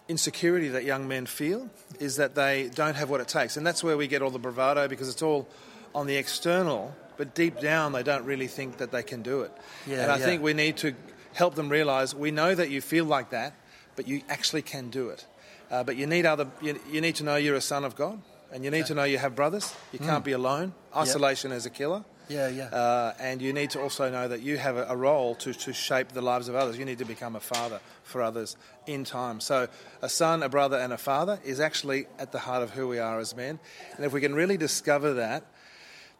insecurity 0.09 0.71
that 0.71 0.83
young 0.83 1.07
men 1.07 1.27
feel 1.27 1.71
is 2.01 2.17
that 2.17 2.35
they 2.35 2.71
don't 2.75 2.97
have 2.97 3.09
what 3.09 3.21
it 3.21 3.29
takes, 3.29 3.57
and 3.57 3.65
that's 3.65 3.85
where 3.85 3.97
we 3.97 4.09
get 4.09 4.21
all 4.21 4.31
the 4.31 4.41
bravado 4.41 4.89
because 4.89 5.09
it's 5.09 5.23
all 5.23 5.47
on 5.95 6.09
the 6.09 6.17
external. 6.17 6.93
But 7.21 7.35
deep 7.35 7.61
down 7.61 7.93
they 7.93 8.03
don't 8.03 8.25
really 8.25 8.47
think 8.47 8.79
that 8.79 8.91
they 8.93 9.03
can 9.03 9.21
do 9.21 9.43
it. 9.43 9.53
Yeah, 9.87 10.05
and 10.05 10.11
I 10.11 10.17
yeah. 10.17 10.25
think 10.25 10.43
we 10.43 10.55
need 10.55 10.79
to 10.79 10.95
help 11.35 11.55
them 11.55 11.69
realise 11.69 12.15
we 12.15 12.31
know 12.31 12.55
that 12.55 12.71
you 12.71 12.81
feel 12.81 13.05
like 13.05 13.29
that, 13.29 13.53
but 13.95 14.09
you 14.09 14.23
actually 14.31 14.63
can 14.63 14.89
do 14.89 15.11
it. 15.11 15.27
Uh, 15.71 15.85
but 15.85 15.97
you 15.97 16.07
need 16.07 16.25
other. 16.25 16.47
You, 16.63 16.81
you 16.91 17.03
need 17.03 17.17
to 17.17 17.25
know 17.25 17.37
you're 17.37 17.57
a 17.57 17.61
son 17.61 17.85
of 17.85 17.95
God, 17.95 18.23
and 18.51 18.65
you 18.65 18.71
need 18.71 18.87
to 18.87 18.95
know 18.95 19.05
you 19.05 19.19
have 19.19 19.35
brothers. 19.35 19.77
You 19.93 19.99
can't 19.99 20.25
be 20.25 20.33
alone. 20.33 20.73
Isolation 20.97 21.53
is 21.53 21.67
a 21.67 21.71
killer. 21.71 22.05
Yeah, 22.31 22.49
yeah. 22.49 22.69
Uh, 22.69 23.13
and 23.21 23.43
you 23.43 23.53
need 23.53 23.71
to 23.71 23.81
also 23.83 24.09
know 24.09 24.27
that 24.29 24.41
you 24.41 24.57
have 24.57 24.79
a, 24.79 24.87
a 24.89 24.97
role 24.97 25.35
to, 25.35 25.53
to 25.53 25.73
shape 25.75 26.13
the 26.13 26.23
lives 26.23 26.49
of 26.49 26.55
others. 26.55 26.79
You 26.79 26.87
need 26.87 26.99
to 26.99 27.05
become 27.05 27.37
a 27.37 27.41
father 27.41 27.81
for 28.05 28.23
others 28.23 28.57
in 28.87 29.05
time. 29.05 29.41
So, 29.41 29.69
a 30.01 30.09
son, 30.09 30.43
a 30.43 30.49
brother, 30.49 30.79
and 30.79 30.93
a 30.93 30.97
father 30.97 31.39
is 31.45 31.61
actually 31.61 32.07
at 32.19 32.31
the 32.33 32.39
heart 32.39 32.63
of 32.63 32.71
who 32.71 32.89
we 32.89 32.99
are 32.99 33.19
as 33.19 33.37
men. 33.37 33.59
And 33.97 34.07
if 34.07 34.13
we 34.13 34.21
can 34.21 34.35
really 34.35 34.57
discover 34.57 35.15
that, 35.15 35.45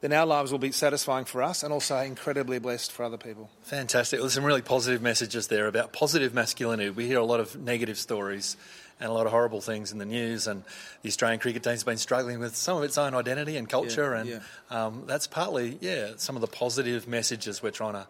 then 0.01 0.13
our 0.13 0.27
lives 0.27 0.51
will 0.53 0.59
be 0.59 0.73
satisfying 0.73 1.25
for 1.25 1.43
us 1.43 1.63
and 1.63 1.73
also 1.73 1.97
incredibly 1.99 2.59
blessed 2.59 2.91
for 2.93 3.05
other 3.05 3.19
people. 3.19 3.51
Fantastic. 3.63 4.19
Well, 4.19 4.25
there's 4.25 4.35
some 4.35 4.45
really 4.45 4.63
positive 4.63 5.03
messages 5.03 5.49
there 5.49 5.67
about 5.67 5.93
positive 5.93 6.33
masculinity. 6.35 6.91
We 6.91 7.07
hear 7.07 7.19
a 7.19 7.25
lot 7.25 7.41
of 7.41 7.57
negative 7.57 7.99
stories 7.99 8.57
and 8.99 9.09
a 9.09 9.13
lot 9.13 9.25
of 9.27 9.33
horrible 9.33 9.63
things 9.63 9.93
in 9.93 9.99
the 9.99 10.05
news, 10.05 10.47
and 10.47 10.63
the 11.01 11.09
Australian 11.09 11.41
cricket 11.41 11.63
team's 11.63 11.85
been 11.85 11.97
struggling 11.97 12.39
with 12.39 12.55
some 12.55 12.77
of 12.77 12.83
its 12.83 12.99
own 12.99 13.15
identity 13.15 13.57
and 13.57 13.67
culture, 13.67 14.13
Yeah, 14.13 14.21
and 14.21 14.29
yeah. 14.29 14.41
Um, 14.71 15.05
that's 15.07 15.27
partly, 15.27 15.79
yeah, 15.81 16.13
some 16.17 16.37
of 16.37 16.43
the 16.43 16.47
positive 16.49 17.09
messages 17.09 17.63
we're 17.63 17.71
trying 17.71 17.95
to 17.95 18.07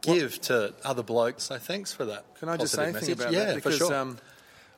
give 0.00 0.40
to 0.42 0.72
other 0.84 1.02
blokes. 1.02 1.44
So 1.44 1.58
thanks 1.58 1.92
for 1.92 2.06
that. 2.06 2.24
Can 2.40 2.48
I 2.48 2.56
just 2.56 2.74
say 2.74 2.84
anything 2.84 3.00
message. 3.10 3.20
about 3.20 3.32
yeah, 3.34 3.44
that? 3.44 3.56
Because 3.56 3.76
for 3.78 3.84
sure. 3.84 3.94
um, 3.94 4.18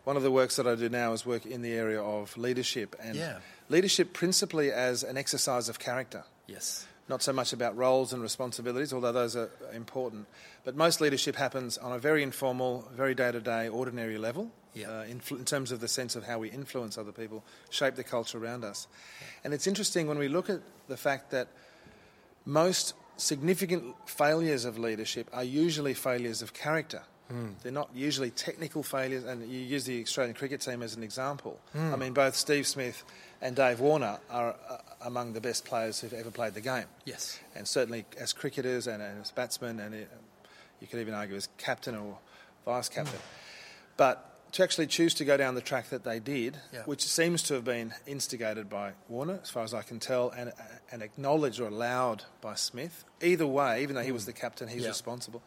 one 0.03 0.17
of 0.17 0.25
the 0.25 0.31
works 0.31 0.57
that 0.57 0.67
I 0.67 0.75
do 0.75 0.89
now 0.89 1.13
is 1.13 1.25
work 1.25 1.47
in 1.47 1.63
the 1.63 1.73
area 1.73 2.03
of 2.03 2.37
leadership 2.37 2.97
and 3.01 3.15
Yeah. 3.15 3.39
leadership 3.69 4.13
principally 4.13 4.73
as 4.73 5.05
an 5.05 5.17
exercise 5.17 5.69
of 5.69 5.79
character. 5.79 6.25
Yes. 6.47 6.87
not 7.09 7.23
so 7.23 7.33
much 7.33 7.53
about 7.53 7.77
roles 7.77 8.13
and 8.13 8.23
responsibilities, 8.23 8.93
although 8.93 9.13
those 9.13 9.37
are 9.37 9.51
important. 9.75 10.27
But 10.65 10.75
most 10.77 11.01
leadership 11.01 11.37
happens 11.37 11.77
on 11.79 11.93
a 11.93 11.99
very 11.99 12.23
informal, 12.23 12.89
very 12.95 13.15
day 13.15 13.31
to 13.33 13.41
day, 13.41 13.69
ordinary 13.69 14.17
level 14.19 14.51
Yeah. 14.75 14.89
uh, 14.91 15.05
influ- 15.05 15.39
in 15.39 15.45
terms 15.45 15.71
of 15.73 15.81
the 15.81 15.89
sense 15.89 16.17
of 16.17 16.25
how 16.25 16.39
we 16.39 16.51
influence 16.51 16.97
other 16.97 17.13
people, 17.13 17.45
shape 17.71 17.95
the 17.97 18.05
culture 18.05 18.39
around 18.39 18.65
us. 18.65 18.87
And 19.45 19.53
it's 19.53 19.67
interesting 19.67 20.07
when 20.09 20.19
we 20.19 20.29
look 20.29 20.49
at 20.49 20.61
the 20.89 20.97
fact 20.97 21.31
that 21.33 21.49
most 22.47 22.95
significant 23.17 23.95
failures 24.07 24.65
of 24.65 24.79
leadership 24.79 25.29
are 25.33 25.45
usually 25.45 25.95
failures 25.95 26.43
of 26.43 26.53
character. 26.53 27.03
They're 27.63 27.73
not 27.73 27.89
usually 27.95 28.31
technical 28.31 28.83
failures, 28.85 29.25
and 29.25 29.51
you 29.51 29.59
use 29.59 29.85
the 29.87 30.03
Australian 30.03 30.37
cricket 30.37 30.61
team 30.61 30.83
as 30.83 30.95
an 30.95 31.03
example. 31.03 31.59
I 31.75 31.97
mean, 31.97 32.13
both 32.13 32.37
Steve 32.37 32.65
Smith 32.67 33.03
and 33.41 33.57
Dave 33.57 33.81
Warner 33.81 34.19
are 34.31 34.55
among 35.05 35.33
the 35.35 35.41
best 35.41 35.65
players 35.65 36.01
who've 36.01 36.13
ever 36.13 36.31
played 36.31 36.55
the 36.55 36.61
game. 36.61 36.87
Yes. 37.05 37.39
And 37.55 37.69
certainly 37.69 38.05
as 38.19 38.33
cricketers 38.33 38.87
and, 38.87 39.03
as 39.03 39.31
batsmen, 39.31 39.79
and 39.79 39.95
uh, 39.95 39.99
you 40.81 40.87
could 40.87 41.01
even 41.01 41.15
argue 41.15 41.37
as 41.37 41.49
captain 41.59 41.95
or 41.95 42.19
vice 42.65 42.89
captain. 42.89 43.19
Hmm. 43.19 43.27
But 43.97 44.31
to 44.53 44.63
actually 44.63 44.87
choose 44.87 45.15
to 45.15 45.25
go 45.25 45.37
down 45.37 45.55
the 45.55 45.61
track 45.61 45.91
that 45.91 46.05
they 46.05 46.21
did, 46.21 46.57
Yeah. 46.73 46.83
which 46.85 47.03
seems 47.03 47.43
to 47.45 47.55
have 47.55 47.65
been 47.65 47.93
instigated 48.07 48.69
by 48.71 48.93
Warner, 49.09 49.41
as 49.43 49.51
far 49.51 49.65
as 49.65 49.75
I 49.75 49.83
can 49.83 49.99
tell, 49.99 50.31
and, 50.31 50.51
uh, 50.51 50.63
and 50.91 51.03
acknowledged 51.03 51.61
or 51.61 51.69
allowed 51.69 52.25
by 52.41 52.55
Smith. 52.55 53.05
Either 53.21 53.47
way, 53.47 53.83
even 53.83 53.97
though 53.97 54.03
he 54.03 54.13
was 54.13 54.25
hmm. 54.25 54.31
the 54.31 54.33
captain, 54.35 54.69
he's 54.69 54.83
Yeah. 54.83 54.89
responsible. 54.89 55.43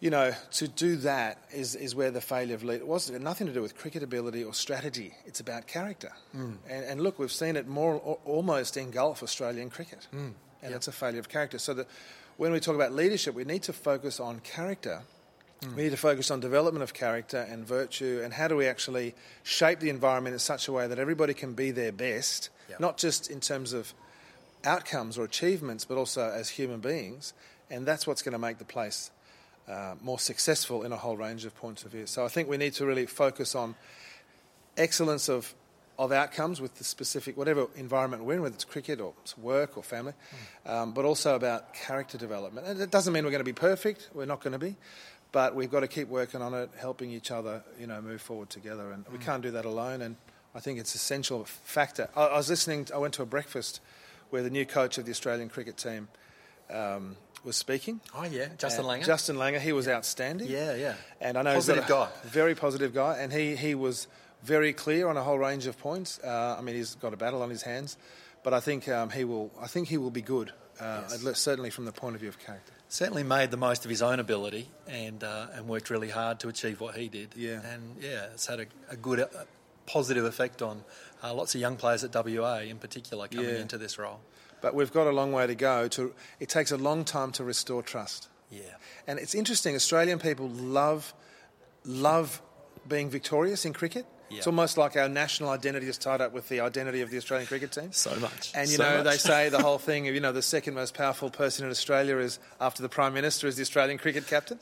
You 0.00 0.08
know, 0.08 0.32
to 0.52 0.66
do 0.66 0.96
that 0.96 1.36
is, 1.52 1.74
is 1.74 1.94
where 1.94 2.10
the 2.10 2.22
failure 2.22 2.54
of 2.54 2.64
lead. 2.64 2.82
Was. 2.82 3.10
It 3.10 3.12
was 3.12 3.22
nothing 3.22 3.46
to 3.48 3.52
do 3.52 3.60
with 3.60 3.76
cricket 3.76 4.02
ability 4.02 4.42
or 4.42 4.54
strategy. 4.54 5.12
It's 5.26 5.40
about 5.40 5.66
character. 5.66 6.12
Mm. 6.34 6.56
And, 6.68 6.84
and 6.86 7.00
look, 7.02 7.18
we've 7.18 7.30
seen 7.30 7.54
it 7.56 7.68
more 7.68 7.96
al- 7.96 8.20
almost 8.24 8.78
engulf 8.78 9.22
Australian 9.22 9.68
cricket, 9.68 10.08
mm. 10.14 10.32
and 10.62 10.74
it's 10.74 10.88
a 10.88 10.92
failure 10.92 11.20
of 11.20 11.28
character. 11.28 11.58
So 11.58 11.74
that 11.74 11.86
when 12.38 12.50
we 12.50 12.60
talk 12.60 12.74
about 12.74 12.92
leadership, 12.92 13.34
we 13.34 13.44
need 13.44 13.62
to 13.64 13.74
focus 13.74 14.20
on 14.20 14.40
character. 14.40 15.02
Mm. 15.60 15.76
We 15.76 15.82
need 15.82 15.90
to 15.90 15.98
focus 15.98 16.30
on 16.30 16.40
development 16.40 16.82
of 16.82 16.94
character 16.94 17.46
and 17.50 17.66
virtue, 17.66 18.22
and 18.24 18.32
how 18.32 18.48
do 18.48 18.56
we 18.56 18.66
actually 18.66 19.14
shape 19.42 19.80
the 19.80 19.90
environment 19.90 20.32
in 20.32 20.38
such 20.38 20.66
a 20.66 20.72
way 20.72 20.86
that 20.86 20.98
everybody 20.98 21.34
can 21.34 21.52
be 21.52 21.72
their 21.72 21.92
best, 21.92 22.48
Yeah. 22.70 22.76
not 22.78 22.96
just 22.96 23.30
in 23.30 23.40
terms 23.40 23.74
of 23.74 23.92
outcomes 24.64 25.18
or 25.18 25.24
achievements, 25.24 25.84
but 25.84 25.98
also 25.98 26.30
as 26.30 26.48
human 26.48 26.80
beings. 26.80 27.34
And 27.70 27.84
that's 27.84 28.06
what's 28.06 28.22
going 28.22 28.32
to 28.32 28.38
make 28.38 28.56
the 28.56 28.64
place 28.64 29.10
uh, 29.70 29.94
more 30.02 30.18
successful 30.18 30.82
in 30.82 30.92
a 30.92 30.96
whole 30.96 31.16
range 31.16 31.44
of 31.44 31.54
points 31.54 31.84
of 31.84 31.92
view. 31.92 32.06
So 32.06 32.24
I 32.24 32.28
think 32.28 32.48
we 32.48 32.56
need 32.56 32.72
to 32.74 32.86
really 32.86 33.06
focus 33.06 33.54
on 33.54 33.74
excellence 34.76 35.28
of 35.28 35.54
of 36.00 36.12
outcomes 36.12 36.62
with 36.62 36.74
the 36.76 36.84
specific 36.84 37.36
whatever 37.36 37.66
environment 37.76 38.24
we're 38.24 38.32
in, 38.32 38.40
whether 38.40 38.54
it's 38.54 38.64
cricket 38.64 39.02
or 39.02 39.12
it's 39.20 39.36
work 39.36 39.76
or 39.76 39.82
family, 39.82 40.14
um, 40.64 40.92
but 40.92 41.04
also 41.04 41.34
about 41.34 41.74
character 41.74 42.16
development. 42.16 42.66
And 42.66 42.80
it 42.80 42.90
doesn't 42.90 43.12
mean 43.12 43.22
we're 43.22 43.30
going 43.30 43.44
to 43.44 43.44
be 43.44 43.52
perfect. 43.52 44.08
We're 44.14 44.24
not 44.24 44.40
going 44.40 44.54
to 44.54 44.58
be, 44.58 44.76
but 45.30 45.54
we've 45.54 45.70
got 45.70 45.80
to 45.80 45.88
keep 45.88 46.08
working 46.08 46.40
on 46.40 46.54
it, 46.54 46.70
helping 46.78 47.10
each 47.10 47.30
other, 47.30 47.62
you 47.78 47.86
know, 47.86 48.00
move 48.00 48.22
forward 48.22 48.48
together. 48.48 48.92
And 48.92 49.04
we 49.12 49.18
can't 49.18 49.42
do 49.42 49.50
that 49.50 49.66
alone. 49.66 50.00
And 50.00 50.16
I 50.54 50.60
think 50.60 50.78
it's 50.80 50.94
an 50.94 50.98
essential 50.98 51.44
factor. 51.44 52.08
I, 52.16 52.22
I 52.28 52.36
was 52.38 52.48
listening. 52.48 52.88
I 52.94 52.96
went 52.96 53.12
to 53.14 53.22
a 53.22 53.26
breakfast 53.26 53.80
where 54.30 54.42
the 54.42 54.48
new 54.48 54.64
coach 54.64 54.96
of 54.96 55.04
the 55.04 55.10
Australian 55.10 55.50
cricket 55.50 55.76
team 55.76 56.08
um, 56.70 57.16
was 57.44 57.56
speaking. 57.56 58.00
Oh, 58.14 58.24
yeah. 58.24 58.48
Justin 58.58 58.84
Langer. 58.84 59.04
Justin 59.06 59.36
Langer, 59.36 59.60
he 59.60 59.72
was 59.72 59.88
outstanding. 59.88 60.48
Yeah, 60.48 60.74
yeah. 60.74 60.94
And 61.20 61.36
I 61.38 61.42
know 61.42 61.54
Positive 61.54 61.84
he's 61.84 61.88
got 61.88 62.10
guy. 62.10 62.20
a 62.24 62.26
very 62.28 62.54
positive 62.54 62.92
guy, 62.94 63.18
and 63.18 63.32
he, 63.32 63.56
he 63.56 63.74
was 63.74 64.06
very 64.42 64.72
clear 64.72 65.08
on 65.08 65.16
a 65.16 65.22
whole 65.22 65.38
range 65.38 65.66
of 65.66 65.78
points. 65.78 66.18
Uh, 66.22 66.56
I 66.58 66.62
mean, 66.62 66.74
he's 66.76 66.94
got 66.96 67.12
a 67.12 67.16
battle 67.16 67.42
on 67.42 67.50
his 67.50 67.62
hands, 67.62 67.96
but 68.42 68.52
I 68.54 68.60
think 68.60 68.88
um, 68.88 69.10
he 69.10 69.24
will. 69.24 69.50
I 69.60 69.66
think 69.66 69.88
he 69.88 69.96
will 69.98 70.10
be 70.10 70.22
good. 70.22 70.52
Uh, 70.80 71.02
Yes. 71.22 71.38
Certainly 71.40 71.70
from 71.70 71.84
the 71.84 71.92
point 71.92 72.14
of 72.14 72.20
view 72.20 72.30
of 72.30 72.38
character. 72.38 72.72
certainly 72.88 73.22
made 73.22 73.50
the 73.50 73.58
most 73.58 73.84
of 73.84 73.90
his 73.90 74.00
own 74.00 74.18
ability 74.18 74.66
and 74.88 75.22
uh, 75.22 75.48
and 75.52 75.68
worked 75.68 75.90
really 75.90 76.08
hard 76.08 76.40
to 76.40 76.48
achieve 76.48 76.80
what 76.80 76.94
he 76.96 77.08
did. 77.08 77.28
Yeah. 77.36 77.60
and 77.72 77.96
yeah, 78.00 78.26
it's 78.32 78.46
had 78.46 78.60
a, 78.60 78.66
a 78.90 78.96
good, 78.96 79.20
uh 79.20 79.26
positive 79.86 80.24
effect 80.24 80.62
on 80.62 80.84
uh, 81.22 81.34
lots 81.34 81.54
of 81.56 81.60
young 81.60 81.76
players 81.76 82.04
at 82.04 82.14
WA 82.14 82.58
in 82.60 82.78
particular 82.78 83.26
coming 83.28 83.44
Yeah. 83.50 83.60
into 83.60 83.76
this 83.76 83.98
role. 83.98 84.20
But 84.60 84.74
we've 84.74 84.92
got 84.92 85.06
a 85.06 85.10
long 85.10 85.32
way 85.32 85.46
to 85.46 85.54
go. 85.54 85.88
To 85.88 86.12
it 86.38 86.48
takes 86.48 86.70
a 86.70 86.76
long 86.76 87.04
time 87.04 87.32
to 87.32 87.44
restore 87.44 87.82
trust. 87.82 88.28
Yeah, 88.50 88.62
And 89.06 89.18
it's 89.20 89.34
interesting. 89.34 89.74
Australian 89.76 90.18
people 90.18 90.48
love 90.48 91.14
love 91.84 92.42
being 92.88 93.08
victorious 93.10 93.64
in 93.64 93.72
cricket. 93.72 94.06
Yeah. 94.28 94.38
It's 94.38 94.46
almost 94.46 94.76
like 94.78 94.96
our 94.96 95.08
national 95.08 95.50
identity 95.50 95.88
is 95.88 95.98
tied 95.98 96.20
up 96.20 96.32
with 96.32 96.48
the 96.48 96.60
identity 96.60 97.00
of 97.00 97.10
the 97.10 97.16
Australian 97.16 97.46
cricket 97.48 97.72
team. 97.72 97.92
so 97.92 98.14
much. 98.20 98.52
And 98.54 98.68
you 98.70 98.76
So 98.76 98.82
know, 98.82 99.02
they 99.02 99.16
say 99.16 99.48
the 99.48 99.60
whole 99.62 99.78
thing 99.88 100.08
of 100.08 100.14
you 100.14 100.20
know 100.20 100.32
the 100.32 100.42
second 100.42 100.74
most 100.74 100.94
powerful 100.94 101.30
person 101.30 101.64
in 101.64 101.70
Australia 101.70 102.18
is 102.18 102.38
after 102.60 102.82
the 102.82 102.88
prime 102.88 103.12
minister 103.14 103.46
is 103.48 103.56
the 103.56 103.62
Australian 103.62 103.98
cricket 103.98 104.26
captain. 104.26 104.58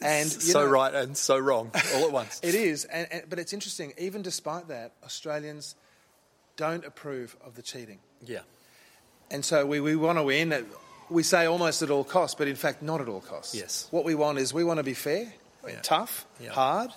And 0.00 0.24
you 0.26 0.40
so 0.40 0.64
know, 0.64 0.70
right 0.70 0.92
and 0.94 1.16
so 1.16 1.38
wrong 1.38 1.70
all 1.94 2.04
at 2.04 2.12
once. 2.12 2.40
it 2.42 2.54
is. 2.54 2.84
And, 2.86 3.06
and 3.12 3.22
but 3.30 3.38
it's 3.38 3.52
interesting. 3.52 3.92
Even 3.96 4.22
despite 4.22 4.68
that, 4.68 4.92
Australians 5.04 5.76
don't 6.56 6.84
approve 6.84 7.36
of 7.44 7.54
the 7.56 7.62
cheating, 7.62 7.98
yeah, 8.20 8.40
and 9.34 9.44
so 9.44 9.66
we, 9.66 9.80
we 9.80 9.96
want 9.96 10.18
to 10.18 10.22
win. 10.24 10.52
At, 10.52 10.64
we 11.10 11.22
say 11.22 11.46
almost 11.46 11.82
at 11.82 11.90
all 11.90 12.04
costs, 12.04 12.34
but 12.38 12.48
in 12.48 12.56
fact 12.56 12.82
not 12.82 13.00
at 13.00 13.08
all 13.08 13.20
costs. 13.20 13.54
Yes. 13.54 13.88
What 13.90 14.04
we 14.04 14.14
want 14.14 14.38
is 14.38 14.54
we 14.54 14.64
want 14.64 14.78
to 14.78 14.84
be 14.84 14.94
fair, 14.94 15.32
Yeah. 15.66 15.80
tough, 15.82 16.24
Yeah. 16.40 16.50
hard, 16.50 16.90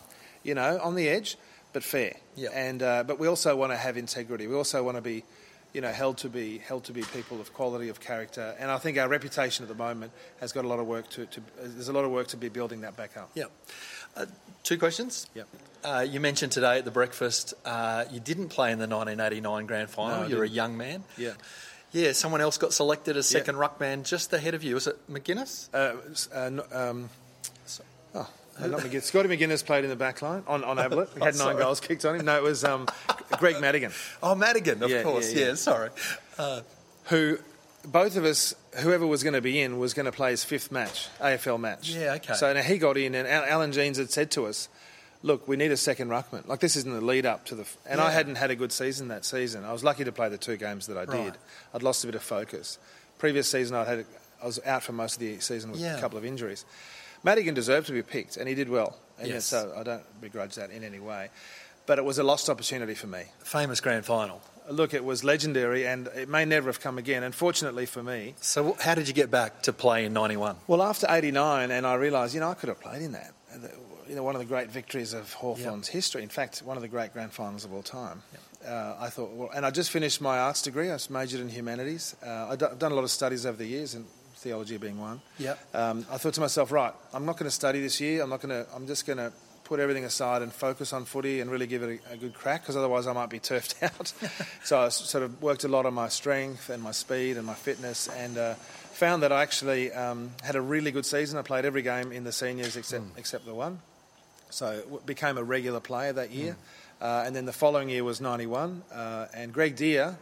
you 0.44 0.54
know, 0.56 0.80
on 0.82 0.96
the 0.96 1.10
edge, 1.10 1.38
but 1.74 1.84
fair. 1.84 2.14
Yeah. 2.36 2.50
And 2.54 2.82
uh, 2.82 3.04
but 3.04 3.20
we 3.20 3.28
also 3.28 3.56
want 3.56 3.72
to 3.74 3.78
have 3.78 3.98
integrity. 3.98 4.48
We 4.48 4.56
also 4.56 4.82
want 4.84 4.96
to 4.98 5.02
be, 5.02 5.24
you 5.74 5.82
know, 5.82 5.92
held 5.92 6.18
to 6.20 6.30
be 6.30 6.60
held 6.60 6.84
to 6.86 6.94
be 6.94 7.02
people 7.02 7.42
of 7.42 7.54
quality 7.54 7.90
of 7.90 8.00
character. 8.00 8.56
And 8.60 8.72
I 8.72 8.78
think 8.78 8.98
our 8.98 9.10
reputation 9.10 9.64
at 9.66 9.70
the 9.70 9.84
moment 9.84 10.12
has 10.40 10.54
got 10.54 10.64
a 10.64 10.68
lot 10.68 10.80
of 10.80 10.88
work 10.88 11.10
to. 11.12 11.26
to 11.26 11.42
there's 11.62 11.90
a 11.90 11.94
lot 11.94 12.06
of 12.06 12.12
work 12.12 12.28
to 12.28 12.38
be 12.38 12.50
building 12.50 12.82
that 12.82 12.96
back 12.96 13.18
up. 13.18 13.30
yeah. 13.36 13.46
Uh, 14.16 14.26
two 14.64 14.78
questions. 14.80 15.28
Yep. 15.36 15.48
Uh, 15.84 16.06
you 16.10 16.20
mentioned 16.20 16.52
today 16.52 16.80
at 16.80 16.86
the 16.86 16.92
breakfast 16.92 17.54
uh, 17.66 18.06
you 18.12 18.20
didn't 18.20 18.50
play 18.50 18.72
in 18.72 18.80
the 18.80 18.88
1989 18.88 19.66
grand 19.68 19.90
final. 19.90 20.22
No, 20.24 20.28
You're 20.28 20.44
a 20.46 20.50
young 20.50 20.76
man. 20.78 21.04
Yeah. 21.18 21.34
Yeah, 21.92 22.12
someone 22.12 22.42
else 22.42 22.58
got 22.58 22.74
selected 22.74 23.16
as 23.18 23.32
Yeah. 23.32 23.40
second 23.40 23.56
ruckman 23.56 24.04
just 24.04 24.32
ahead 24.34 24.54
of 24.54 24.64
you. 24.64 24.76
Was 24.76 24.88
it 24.88 24.98
Maginness? 25.12 25.70
Uh, 25.74 25.96
uh, 26.36 26.50
no- 26.50 26.66
um, 26.72 27.10
oh, 28.14 28.28
not 28.60 28.82
Maginness. 28.82 29.04
Scotty 29.04 29.30
Maginness 29.30 29.66
played 29.66 29.84
in 29.84 29.90
the 29.90 29.96
back 29.96 30.22
line 30.22 30.44
on, 30.48 30.64
on 30.64 30.78
Ablett. 30.80 31.10
He 31.14 31.20
had 31.20 31.22
Oh, 31.22 31.26
nine 31.26 31.34
sorry. 31.34 31.56
goals 31.64 31.80
kicked 31.80 32.04
on 32.06 32.16
him. 32.20 32.26
No, 32.26 32.38
it 32.38 32.44
was 32.44 32.64
um, 32.64 32.88
Greg 33.40 33.60
Madigan, 33.62 33.92
Oh, 34.22 34.36
Madigan, 34.36 34.84
of 34.84 34.90
Yeah, 34.90 35.04
course. 35.04 35.32
yeah, 35.32 35.40
Yeah, 35.40 35.48
yeah. 35.50 35.56
sorry. 35.56 35.90
who 37.06 37.40
both 37.86 38.18
of 38.18 38.26
us, 38.26 38.54
whoever 38.80 39.08
was 39.08 39.24
going 39.24 39.34
to 39.34 39.42
be 39.42 39.62
in, 39.62 39.80
was 39.80 39.94
going 39.94 40.06
to 40.08 40.12
play 40.12 40.32
his 40.32 40.44
fifth 40.44 40.72
match, 40.72 41.08
AFL 41.22 41.58
match. 41.60 41.90
Yeah, 41.92 42.16
okay. 42.16 42.34
So 42.34 42.52
now 42.52 42.62
he 42.62 42.78
got 42.78 42.98
in, 42.98 43.16
and 43.16 43.26
Alan 43.28 43.72
Jeans 43.72 43.98
had 43.98 44.12
said 44.12 44.30
to 44.32 44.46
us, 44.46 44.68
look, 45.28 45.48
we 45.48 45.56
need 45.58 45.72
a 45.72 45.78
second 45.78 46.10
ruckman. 46.10 46.48
Like, 46.48 46.60
this 46.62 46.76
isn't 46.76 46.92
the 46.92 47.02
lead 47.02 47.26
up 47.26 47.46
to 47.48 47.56
the... 47.56 47.62
F-. 47.62 47.78
And 47.86 48.02
I 48.02 48.12
hadn't 48.12 48.36
had 48.36 48.50
a 48.50 48.56
good 48.56 48.72
season 48.72 49.10
that 49.10 49.26
season. 49.26 49.64
I 49.66 49.72
was 49.74 49.84
lucky 49.84 50.04
to 50.06 50.12
play 50.12 50.30
the 50.30 50.38
two 50.38 50.58
games 50.58 50.88
that 50.88 50.98
I 50.98 51.06
did. 51.06 51.14
Right. 51.32 51.34
I'd 51.74 51.84
lost 51.84 52.04
a 52.04 52.08
bit 52.08 52.16
of 52.16 52.24
focus. 52.24 52.80
Previous 53.20 53.48
season, 53.50 53.76
I'd 53.76 53.88
had... 53.88 54.06
I 54.42 54.46
was 54.46 54.60
out 54.66 54.84
for 54.84 54.92
most 54.94 55.16
of 55.16 55.20
the 55.20 55.40
season 55.40 55.72
with 55.72 55.80
Yeah. 55.80 55.98
a 55.98 56.02
couple 56.02 56.18
of 56.18 56.24
injuries. 56.26 56.64
Madigan 57.24 57.54
deserved 57.56 57.88
to 57.88 57.94
be 57.94 58.04
picked, 58.04 58.38
and 58.38 58.48
he 58.48 58.54
did 58.56 58.70
well. 58.70 58.96
And 59.20 59.28
Yes. 59.28 59.46
so 59.46 59.74
I 59.76 59.84
don't 59.84 60.04
begrudge 60.22 60.56
that 60.56 60.70
in 60.72 60.84
any 60.84 61.00
way. 61.00 61.30
But 61.88 61.98
it 61.98 62.06
was 62.06 62.20
a 62.20 62.24
lost 62.24 62.50
opportunity 62.50 62.94
for 62.94 63.08
me. 63.08 63.24
Famous 63.44 63.80
grand 63.82 64.06
final. 64.06 64.42
look, 64.70 64.94
it 64.94 65.04
was 65.06 65.24
legendary, 65.24 65.88
and 65.88 66.08
it 66.08 66.28
may 66.28 66.44
never 66.46 66.68
have 66.68 66.82
come 66.82 66.98
again. 66.98 67.24
Unfortunately 67.24 67.86
for 67.86 68.04
me, 68.04 68.36
So, 68.42 68.76
how 68.82 68.96
did 68.96 69.08
you 69.08 69.14
get 69.14 69.32
back 69.32 69.62
to 69.64 69.72
play 69.74 70.04
in 70.06 70.12
'91? 70.14 70.58
well, 70.68 70.84
after 70.84 71.08
'89, 71.10 71.72
and 71.72 71.88
I 71.88 71.94
realised, 71.96 72.34
you 72.36 72.42
know, 72.42 72.52
I 72.52 72.54
could 72.54 72.68
have 72.70 72.82
played 72.82 73.02
in 73.02 73.14
that. 73.14 73.32
You 74.08 74.16
know, 74.16 74.24
one 74.24 74.36
of 74.36 74.40
the 74.40 74.46
great 74.46 74.70
victories 74.70 75.14
of 75.14 75.34
Hawthorn's 75.34 75.88
history. 75.88 76.24
In 76.24 76.30
fact, 76.30 76.60
one 76.60 76.78
of 76.78 76.82
the 76.82 76.88
great 76.88 77.14
grand 77.14 77.34
finals 77.34 77.66
of 77.66 77.74
all 77.74 77.84
time. 77.84 78.22
Uh, 78.66 78.96
I 79.00 79.10
thought, 79.10 79.32
well, 79.32 79.50
and 79.56 79.66
I 79.66 79.72
just 79.72 79.92
finished 79.92 80.22
my 80.22 80.40
arts 80.40 80.62
degree. 80.62 80.92
I 80.92 80.98
majored 81.10 81.42
in 81.42 81.50
humanities. 81.50 82.16
Uh, 82.26 82.48
I've 82.52 82.58
do- 82.58 82.76
done 82.78 82.92
a 82.92 82.96
lot 82.96 83.04
of 83.04 83.12
studies 83.12 83.46
over 83.46 83.58
the 83.58 83.66
years, 83.66 83.94
and 83.94 84.06
theology 84.36 84.78
being 84.78 85.00
one. 85.00 85.22
Yep. 85.40 85.76
Um, 85.76 86.06
I 86.12 86.18
thought 86.18 86.34
to 86.36 86.42
myself, 86.42 86.72
right, 86.72 86.94
I'm 87.14 87.26
not 87.26 87.38
going 87.38 87.46
to 87.50 87.56
study 87.56 87.82
this 87.82 88.00
year. 88.02 88.24
I'm 88.24 88.30
not 88.30 88.42
going 88.42 88.66
to. 88.66 88.70
I'm 88.74 88.88
just 88.88 89.06
going 89.06 89.18
to 89.18 89.32
put 89.68 89.82
everything 89.82 90.06
aside 90.06 90.42
and 90.42 90.54
focus 90.54 90.94
on 90.94 91.04
footy 91.04 91.42
and 91.42 91.52
really 91.52 91.68
give 91.68 91.84
it 91.84 92.00
a, 92.10 92.14
a 92.14 92.18
good 92.18 92.34
crack 92.34 92.62
because 92.62 92.78
otherwise 92.78 93.06
I 93.06 93.12
might 93.12 93.30
be 93.30 93.40
turfed 93.40 93.76
out. 93.84 94.14
so 94.64 94.80
I 94.80 94.88
sort 94.90 95.26
of 95.26 95.42
worked 95.42 95.66
a 95.66 95.68
lot 95.68 95.86
on 95.86 95.94
my 95.94 96.08
strength 96.08 96.70
and 96.70 96.82
my 96.82 96.92
speed 96.92 97.36
and 97.36 97.46
my 97.46 97.54
fitness 97.54 98.08
and 98.08 98.38
uh, 98.38 98.54
found 98.54 99.24
that 99.24 99.34
I 99.34 99.42
actually 99.42 99.92
um, 99.92 100.32
had 100.42 100.56
a 100.56 100.62
really 100.62 100.92
good 100.92 101.06
season. 101.06 101.38
I 101.38 101.42
played 101.42 101.66
every 101.66 101.82
game 101.82 102.14
in 102.14 102.24
the 102.24 102.32
seniors 102.32 102.78
except 102.78 103.04
except 103.18 103.46
the 103.46 103.54
one. 103.54 103.80
So 104.50 105.02
became 105.06 105.38
a 105.38 105.44
regular 105.44 105.80
player 105.80 106.14
that 106.14 106.32
year. 106.32 106.56
Uh, 107.00 107.24
and 107.26 107.36
then 107.36 107.46
the 107.46 107.54
following 107.54 107.90
year 107.90 108.04
was 108.04 108.22
91. 108.22 108.82
Uh, 108.92 109.28
and 109.34 109.54
Greg 109.54 109.76
Dear, 109.76 110.18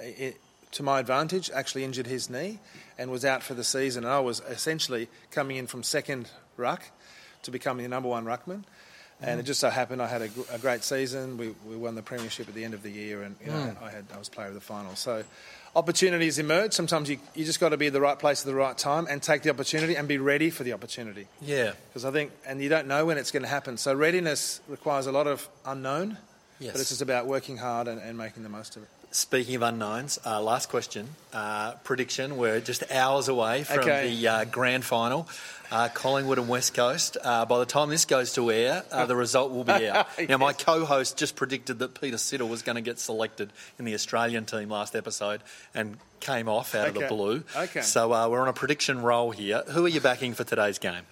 i 0.00 0.34
to 0.72 0.82
my 0.82 0.98
advantage, 0.98 1.50
actually 1.50 1.84
injured 1.84 2.06
his 2.06 2.30
knee 2.30 2.58
and 2.96 3.10
was 3.10 3.26
out 3.26 3.42
for 3.42 3.52
the 3.52 3.62
season. 3.62 4.04
And 4.04 4.12
I 4.12 4.20
was 4.20 4.40
essentially 4.48 5.08
coming 5.30 5.58
in 5.58 5.66
from 5.66 5.82
second 5.82 6.30
ruck 6.56 6.82
to 7.42 7.50
becoming 7.50 7.82
the 7.82 7.90
number 7.90 8.08
one 8.08 8.24
ruckman. 8.24 8.64
And 9.22 9.38
it 9.40 9.44
just 9.44 9.60
so 9.60 9.70
happened 9.70 10.02
I 10.02 10.08
had 10.08 10.22
a, 10.22 10.28
a 10.52 10.58
great 10.58 10.82
season. 10.84 11.36
We, 11.36 11.54
we 11.68 11.76
won 11.76 11.94
the 11.94 12.02
premiership 12.02 12.48
at 12.48 12.54
the 12.54 12.64
end 12.64 12.74
of 12.74 12.82
the 12.82 12.90
year, 12.90 13.22
and 13.22 13.36
you 13.40 13.52
know, 13.52 13.56
mm. 13.58 13.82
I 13.82 13.90
had 13.90 14.04
I 14.12 14.18
was 14.18 14.28
player 14.28 14.48
of 14.48 14.54
the 14.54 14.60
final. 14.60 14.96
So 14.96 15.22
opportunities 15.76 16.38
emerge. 16.38 16.72
Sometimes 16.72 17.08
you 17.08 17.18
you 17.34 17.44
just 17.44 17.60
got 17.60 17.70
to 17.70 17.76
be 17.76 17.86
at 17.86 17.92
the 17.92 18.00
right 18.00 18.18
place 18.18 18.40
at 18.42 18.46
the 18.46 18.54
right 18.54 18.76
time 18.76 19.06
and 19.08 19.22
take 19.22 19.42
the 19.42 19.50
opportunity 19.50 19.94
and 19.96 20.08
be 20.08 20.18
ready 20.18 20.50
for 20.50 20.64
the 20.64 20.72
opportunity 20.72 21.26
Yeah. 21.40 21.72
because 21.88 22.04
I 22.04 22.10
think, 22.10 22.32
and 22.46 22.62
you 22.62 22.68
don't 22.68 22.86
know 22.88 23.06
when 23.06 23.16
it's 23.18 23.30
going 23.30 23.42
to 23.44 23.48
happen. 23.48 23.76
So 23.76 23.94
readiness 23.94 24.60
requires 24.68 25.06
a 25.06 25.12
lot 25.12 25.26
of 25.26 25.48
unknown, 25.64 26.18
Yes. 26.58 26.72
but 26.72 26.80
it's 26.80 26.90
just 26.90 27.02
about 27.02 27.26
working 27.26 27.56
hard 27.58 27.88
and, 27.88 28.00
and 28.00 28.18
making 28.18 28.42
the 28.42 28.48
most 28.48 28.76
of 28.76 28.82
it. 28.82 28.88
Speaking 29.14 29.56
of 29.56 29.62
unknowns, 29.62 30.18
uh, 30.24 30.40
last 30.40 30.70
question. 30.70 31.06
Uh, 31.34 31.72
prediction. 31.84 32.38
We're 32.38 32.60
just 32.60 32.90
hours 32.90 33.28
away 33.28 33.62
from 33.62 33.80
Okay. 33.80 34.08
the 34.16 34.26
uh, 34.28 34.44
grand 34.46 34.84
final. 34.84 35.28
Uh, 35.70 35.88
Collingwood 35.90 36.38
and 36.38 36.48
West 36.48 36.72
Coast. 36.72 37.18
Uh, 37.22 37.44
by 37.44 37.58
the 37.58 37.66
time 37.66 37.90
this 37.90 38.06
goes 38.06 38.32
to 38.34 38.50
air, 38.50 38.82
uh, 38.90 39.04
the 39.04 39.14
result 39.14 39.52
will 39.52 39.64
be 39.64 39.86
out. 39.88 40.06
Now, 40.28 40.38
my 40.38 40.54
co 40.54 40.86
host 40.86 41.18
just 41.18 41.36
predicted 41.36 41.78
that 41.80 41.98
Peter 42.00 42.16
Siddle 42.16 42.48
was 42.48 42.62
going 42.62 42.76
to 42.76 42.82
get 42.82 42.98
selected 42.98 43.52
in 43.78 43.84
the 43.84 43.92
Australian 43.94 44.46
team 44.46 44.70
last 44.70 44.96
episode 44.96 45.42
and 45.74 45.98
came 46.20 46.48
off 46.48 46.74
out 46.74 46.88
of 46.88 46.94
the 46.94 47.06
blue. 47.06 47.44
Okay. 47.54 47.82
So 47.82 48.14
uh, 48.14 48.28
we're 48.30 48.40
on 48.40 48.48
a 48.48 48.52
prediction 48.54 49.02
roll 49.02 49.30
here. 49.30 49.62
Who 49.68 49.84
are 49.84 49.88
you 49.88 50.00
backing 50.00 50.32
for 50.32 50.44
today's 50.44 50.78
game? 50.78 51.02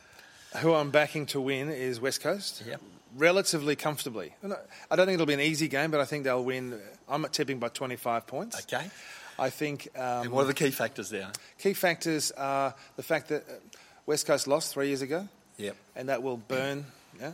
Who 0.58 0.72
I'm 0.72 0.90
backing 0.90 1.26
to 1.26 1.40
win 1.40 1.68
is 1.70 2.00
West 2.00 2.22
Coast. 2.22 2.62
Yep. 2.66 2.80
Relatively 3.16 3.76
comfortably. 3.76 4.34
I 4.90 4.96
don't 4.96 5.06
think 5.06 5.14
it'll 5.14 5.26
be 5.26 5.34
an 5.34 5.40
easy 5.40 5.68
game, 5.68 5.90
but 5.90 6.00
I 6.00 6.04
think 6.04 6.24
they'll 6.24 6.44
win. 6.44 6.78
I'm 7.08 7.24
tipping 7.32 7.58
by 7.58 7.68
25 7.68 8.26
points. 8.26 8.60
Okay. 8.62 8.86
I 9.38 9.50
think 9.50 9.88
um, 9.96 10.02
And 10.24 10.30
what 10.32 10.42
are 10.44 10.48
the 10.48 10.54
key 10.54 10.70
factors 10.70 11.08
there? 11.10 11.28
key 11.58 11.72
factors 11.72 12.30
are 12.32 12.74
the 12.96 13.02
fact 13.02 13.28
that 13.28 13.42
uh, 13.48 13.52
West 14.06 14.26
Coast 14.26 14.46
lost 14.46 14.72
three 14.72 14.88
years 14.88 15.02
ago. 15.02 15.28
Yep. 15.56 15.76
and 15.96 16.08
that 16.08 16.22
will 16.22 16.36
burn. 16.38 16.86
Yeah, 17.20 17.32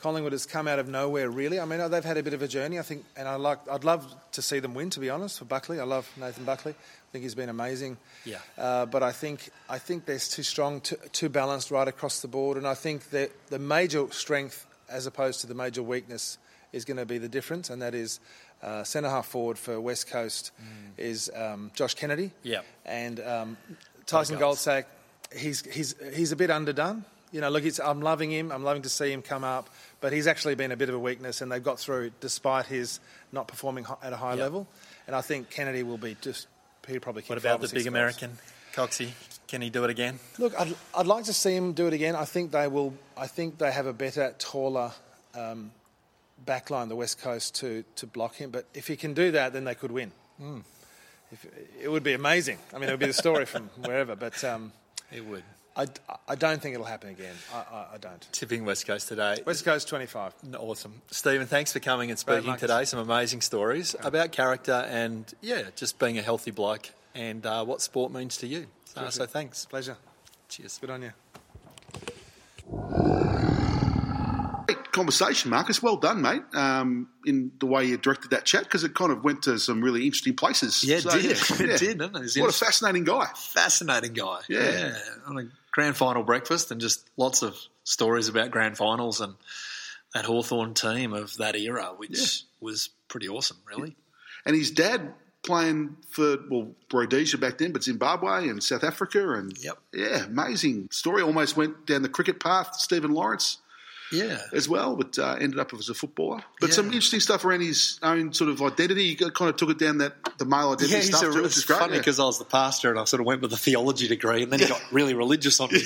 Collingwood 0.00 0.30
has 0.30 0.46
come 0.46 0.68
out 0.68 0.78
of 0.78 0.86
nowhere. 0.86 1.28
Really, 1.28 1.58
I 1.58 1.64
mean, 1.64 1.90
they've 1.90 2.04
had 2.04 2.18
a 2.18 2.22
bit 2.22 2.34
of 2.34 2.42
a 2.42 2.46
journey. 2.46 2.78
I 2.78 2.82
think, 2.82 3.04
and 3.16 3.26
I 3.26 3.34
like. 3.34 3.58
I'd 3.68 3.82
love 3.82 4.06
to 4.32 4.42
see 4.42 4.60
them 4.60 4.74
win. 4.74 4.90
To 4.90 5.00
be 5.00 5.10
honest, 5.10 5.40
for 5.40 5.44
Buckley, 5.44 5.80
I 5.80 5.84
love 5.84 6.08
Nathan 6.16 6.44
Buckley. 6.44 6.72
I 6.72 7.08
think 7.10 7.24
he's 7.24 7.34
been 7.34 7.48
amazing. 7.48 7.96
Yeah. 8.24 8.36
Uh, 8.56 8.86
but 8.86 9.02
I 9.02 9.10
think 9.10 9.50
I 9.68 9.78
think 9.78 10.04
they're 10.04 10.20
too 10.20 10.44
strong, 10.44 10.82
too, 10.82 10.96
too 11.10 11.28
balanced 11.28 11.72
right 11.72 11.88
across 11.88 12.20
the 12.20 12.28
board, 12.28 12.58
and 12.58 12.66
I 12.66 12.74
think 12.74 13.10
that 13.10 13.32
the 13.48 13.58
major 13.58 14.06
strength, 14.12 14.66
as 14.90 15.06
opposed 15.06 15.40
to 15.42 15.46
the 15.46 15.54
major 15.54 15.82
weakness, 15.82 16.38
is 16.72 16.84
going 16.84 16.96
to 16.98 17.06
be 17.06 17.18
the 17.18 17.28
difference, 17.28 17.70
and 17.70 17.82
that 17.82 17.94
is. 17.94 18.20
Uh, 18.60 18.82
centre 18.82 19.08
half 19.08 19.26
forward 19.28 19.56
for 19.56 19.80
West 19.80 20.10
Coast 20.10 20.50
is 20.96 21.30
um, 21.36 21.70
Josh 21.76 21.94
Kennedy. 21.94 22.32
Yep. 22.42 22.64
And 22.86 23.20
um, 23.20 23.56
Tyson 24.04 24.36
goals. 24.36 24.66
Goldsack, 24.66 24.86
he's, 25.32 25.64
he's, 25.64 25.94
he's 26.12 26.32
a 26.32 26.36
bit 26.36 26.50
underdone. 26.50 27.04
You 27.30 27.40
know, 27.40 27.50
look, 27.50 27.64
it's, 27.64 27.78
I'm 27.78 28.00
loving 28.00 28.32
him. 28.32 28.50
I'm 28.50 28.64
loving 28.64 28.82
to 28.82 28.88
see 28.88 29.12
him 29.12 29.22
come 29.22 29.44
up, 29.44 29.70
but 30.00 30.12
he's 30.12 30.26
actually 30.26 30.56
been 30.56 30.72
a 30.72 30.76
bit 30.76 30.88
of 30.88 30.96
a 30.96 30.98
weakness, 30.98 31.40
and 31.40 31.52
they've 31.52 31.62
got 31.62 31.78
through 31.78 32.10
despite 32.18 32.66
his 32.66 32.98
not 33.30 33.46
performing 33.46 33.86
at 34.02 34.12
a 34.12 34.16
high 34.16 34.30
Yep. 34.32 34.40
level. 34.40 34.66
And 35.06 35.14
I 35.14 35.20
think 35.20 35.50
Kennedy 35.50 35.84
will 35.84 35.96
be 35.96 36.16
just 36.20 36.48
he'll 36.88 36.98
probably. 36.98 37.22
What 37.28 37.38
about 37.38 37.60
the 37.60 37.68
big 37.68 37.74
goals. 37.84 37.86
American? 37.86 38.38
Coxie, 38.74 39.10
can 39.48 39.62
he 39.62 39.70
do 39.70 39.84
it 39.84 39.90
again? 39.90 40.20
Look, 40.38 40.58
I'd, 40.60 40.74
I'd 40.94 41.06
like 41.06 41.24
to 41.24 41.32
see 41.32 41.56
him 41.56 41.72
do 41.72 41.86
it 41.86 41.94
again. 41.94 42.14
I 42.14 42.24
think 42.24 42.52
they 42.52 42.68
will. 42.68 42.94
I 43.16 43.26
think 43.26 43.58
they 43.58 43.72
have 43.72 43.86
a 43.86 43.92
better, 43.92 44.34
taller 44.38 44.92
um, 45.34 45.72
backline, 46.46 46.88
the 46.88 46.96
West 46.96 47.20
Coast, 47.20 47.56
to 47.56 47.84
to 47.96 48.06
block 48.06 48.36
him. 48.36 48.50
But 48.50 48.66
if 48.74 48.86
he 48.86 48.96
can 48.96 49.14
do 49.14 49.32
that, 49.32 49.52
then 49.52 49.64
they 49.64 49.74
could 49.74 49.90
win. 49.90 50.12
Hmm. 50.38 50.58
If, 51.32 51.46
it 51.82 51.88
would 51.88 52.02
be 52.04 52.12
amazing. 52.12 52.58
I 52.72 52.78
mean, 52.78 52.88
it 52.88 52.92
would 52.92 53.00
be 53.00 53.06
the 53.06 53.12
story 53.12 53.46
from 53.46 53.64
wherever. 53.84 54.14
But 54.14 54.42
um, 54.44 54.72
It 55.10 55.24
would. 55.24 55.42
I, 55.76 55.86
I 56.26 56.34
don't 56.34 56.60
think 56.60 56.74
it'll 56.74 56.86
happen 56.86 57.10
again. 57.10 57.34
I, 57.54 57.58
I, 57.58 57.86
I 57.94 57.98
don't. 57.98 58.26
Tipping 58.32 58.64
West 58.64 58.84
Coast 58.84 59.06
today. 59.06 59.40
West 59.46 59.64
Coast 59.64 59.88
25. 59.88 60.32
Awesome. 60.58 61.00
Stephen, 61.12 61.46
thanks 61.46 61.72
for 61.72 61.78
coming 61.78 62.10
and 62.10 62.18
speaking 62.18 62.56
today. 62.56 62.84
Some 62.84 62.98
amazing 62.98 63.42
stories 63.42 63.94
about 64.02 64.32
character 64.32 64.84
and, 64.88 65.32
yeah, 65.40 65.62
just 65.76 66.00
being 66.00 66.18
a 66.18 66.22
healthy 66.22 66.50
bloke 66.50 66.90
and 67.14 67.44
uh, 67.46 67.64
what 67.64 67.80
sport 67.80 68.12
means 68.12 68.36
to 68.38 68.46
you. 68.46 68.66
Uh, 68.96 69.10
so 69.10 69.26
thanks. 69.26 69.64
Pleasure. 69.64 69.96
Cheers. 70.48 70.78
Good 70.78 70.90
on 70.90 71.02
you. 71.02 71.12
Great 74.66 74.92
conversation, 74.92 75.50
Marcus. 75.50 75.82
Well 75.82 75.96
done, 75.96 76.20
mate. 76.20 76.42
Um, 76.54 77.08
in 77.24 77.52
the 77.58 77.66
way 77.66 77.84
you 77.86 77.96
directed 77.96 78.30
that 78.32 78.44
chat, 78.44 78.64
because 78.64 78.84
it 78.84 78.94
kind 78.94 79.10
of 79.12 79.24
went 79.24 79.42
to 79.44 79.58
some 79.58 79.82
really 79.82 80.04
interesting 80.04 80.34
places. 80.34 80.84
Yeah, 80.84 80.96
it 80.96 81.02
So, 81.02 81.10
did. 81.12 81.24
yeah, 81.24 81.30
It 81.64 81.70
yeah. 81.70 81.76
did, 81.76 81.98
didn't 81.98 82.16
it? 82.16 82.36
It 82.36 82.40
What 82.40 82.50
a 82.50 82.52
fascinating 82.52 83.04
guy. 83.04 83.26
fascinating 83.34 84.12
guy. 84.12 84.40
Yeah. 84.48 84.98
On 85.26 85.38
a 85.38 85.44
grand 85.70 85.96
final 85.96 86.22
breakfast 86.22 86.70
and 86.70 86.80
just 86.80 87.08
lots 87.16 87.42
of 87.42 87.56
stories 87.84 88.28
about 88.28 88.50
grand 88.50 88.76
finals 88.76 89.20
and 89.20 89.34
that 90.14 90.24
Hawthorn 90.24 90.74
team 90.74 91.12
of 91.12 91.34
that 91.38 91.54
era, 91.56 91.92
which 91.96 92.42
was 92.60 92.90
pretty 93.08 93.28
awesome, 93.28 93.58
really. 93.66 93.96
And 94.44 94.54
his 94.56 94.70
dad 94.70 95.14
playing 95.48 95.96
for 96.10 96.36
well 96.50 96.68
Rhodesia 96.92 97.38
back 97.38 97.58
then, 97.58 97.72
but 97.72 97.82
Zimbabwe 97.82 98.48
and 98.48 98.62
South 98.62 98.84
Africa, 98.84 99.32
and 99.32 99.56
Yep. 99.58 99.78
yeah, 99.94 100.24
amazing 100.26 100.88
story. 100.92 101.22
Almost 101.22 101.56
went 101.56 101.86
down 101.86 102.02
the 102.02 102.08
cricket 102.08 102.38
path, 102.38 102.76
Stephen 102.78 103.12
Lawrence 103.12 103.58
Yeah. 104.12 104.38
as 104.52 104.68
well, 104.68 104.94
but 104.96 105.18
uh, 105.18 105.36
ended 105.40 105.58
up 105.58 105.72
as 105.74 105.88
a 105.88 105.94
footballer. 105.94 106.42
But 106.60 106.68
Yeah. 106.70 106.76
some 106.76 106.86
interesting 106.86 107.20
stuff 107.20 107.44
around 107.44 107.62
his 107.62 107.98
own 108.02 108.32
sort 108.32 108.50
of 108.50 108.60
identity. 108.62 109.08
He 109.08 109.14
kind 109.16 109.48
of 109.50 109.56
took 109.56 109.70
it 109.70 109.78
down 109.78 109.98
that 109.98 110.12
the 110.38 110.44
male 110.44 110.72
identity 110.72 110.92
Yeah, 110.92 110.96
he's 110.98 111.08
stuff 111.16 111.30
a, 111.30 111.32
too, 111.32 111.44
it's 111.44 111.64
great. 111.64 111.78
funny 111.78 111.92
yeah. 111.94 111.98
because 112.00 112.20
I 112.20 112.24
was 112.24 112.38
the 112.38 112.44
pastor 112.44 112.90
and 112.90 112.98
I 113.00 113.04
sort 113.04 113.20
of 113.20 113.26
went 113.26 113.40
with 113.42 113.52
a 113.52 113.56
theology 113.56 114.06
degree 114.08 114.42
and 114.42 114.52
then 114.52 114.60
he 114.60 114.66
got 114.66 114.80
really 114.92 115.14
religious 115.14 115.60
on 115.60 115.70
me. 115.72 115.80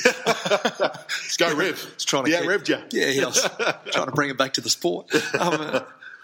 Let's 0.81 1.37
go, 1.37 1.55
Rev. 1.55 1.79
It's 1.95 2.05
trying 2.05 2.25
to 2.25 2.31
yeah, 2.31 2.41
Rev, 2.47 2.69
you. 2.69 2.79
Yeah, 2.91 3.11
he 3.11 3.25
was 3.25 3.41
trying 3.93 4.07
to 4.07 4.13
bring 4.13 4.31
it 4.31 4.37
back 4.39 4.55
to 4.55 4.61
the 4.61 4.71
sport. 4.71 5.13
Um, 5.35 5.55
uh, 5.61 5.81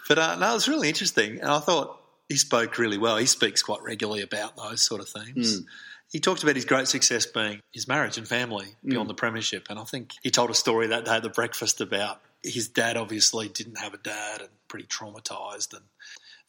but 0.07 0.17
uh, 0.17 0.35
no, 0.37 0.51
it 0.51 0.53
was 0.53 0.67
really 0.67 0.87
interesting, 0.89 1.39
and 1.39 1.49
I 1.51 1.59
thought 1.59 1.98
he 2.29 2.37
spoke 2.37 2.77
really 2.77 2.97
well. 2.97 3.17
He 3.17 3.25
speaks 3.25 3.61
quite 3.61 3.81
regularly 3.81 4.21
about 4.21 4.55
those 4.55 4.81
sort 4.81 5.01
of 5.01 5.09
themes. 5.09 5.57
Hmm. 5.57 5.65
He 6.11 6.19
talked 6.19 6.43
about 6.43 6.55
his 6.55 6.65
great 6.65 6.87
success 6.87 7.25
being 7.25 7.59
his 7.71 7.87
marriage 7.87 8.17
and 8.17 8.27
family 8.27 8.75
beyond 8.85 9.07
hmm. 9.07 9.09
the 9.09 9.15
premiership, 9.15 9.67
and 9.69 9.77
I 9.77 9.83
think 9.83 10.13
he 10.21 10.31
told 10.31 10.49
a 10.49 10.55
story 10.55 10.87
that 10.87 11.05
day 11.05 11.15
at 11.15 11.23
the 11.23 11.29
breakfast 11.29 11.81
about 11.81 12.21
his 12.43 12.69
dad. 12.69 12.95
Obviously, 12.95 13.49
didn't 13.49 13.79
have 13.79 13.93
a 13.93 13.97
dad 13.97 14.41
and 14.41 14.49
pretty 14.67 14.85
traumatized, 14.85 15.73
and 15.73 15.83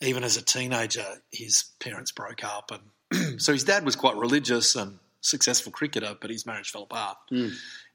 even 0.00 0.22
as 0.22 0.36
a 0.36 0.42
teenager, 0.42 1.04
his 1.32 1.64
parents 1.80 2.12
broke 2.12 2.44
up, 2.44 2.70
and 2.70 3.40
so 3.42 3.52
his 3.52 3.64
dad 3.64 3.84
was 3.84 3.96
quite 3.96 4.16
religious 4.16 4.76
and 4.76 4.98
successful 5.22 5.72
cricketer, 5.72 6.16
but 6.20 6.30
his 6.30 6.46
marriage 6.46 6.70
fell 6.70 6.84
apart. 6.84 7.18
Hmm. 7.28 7.48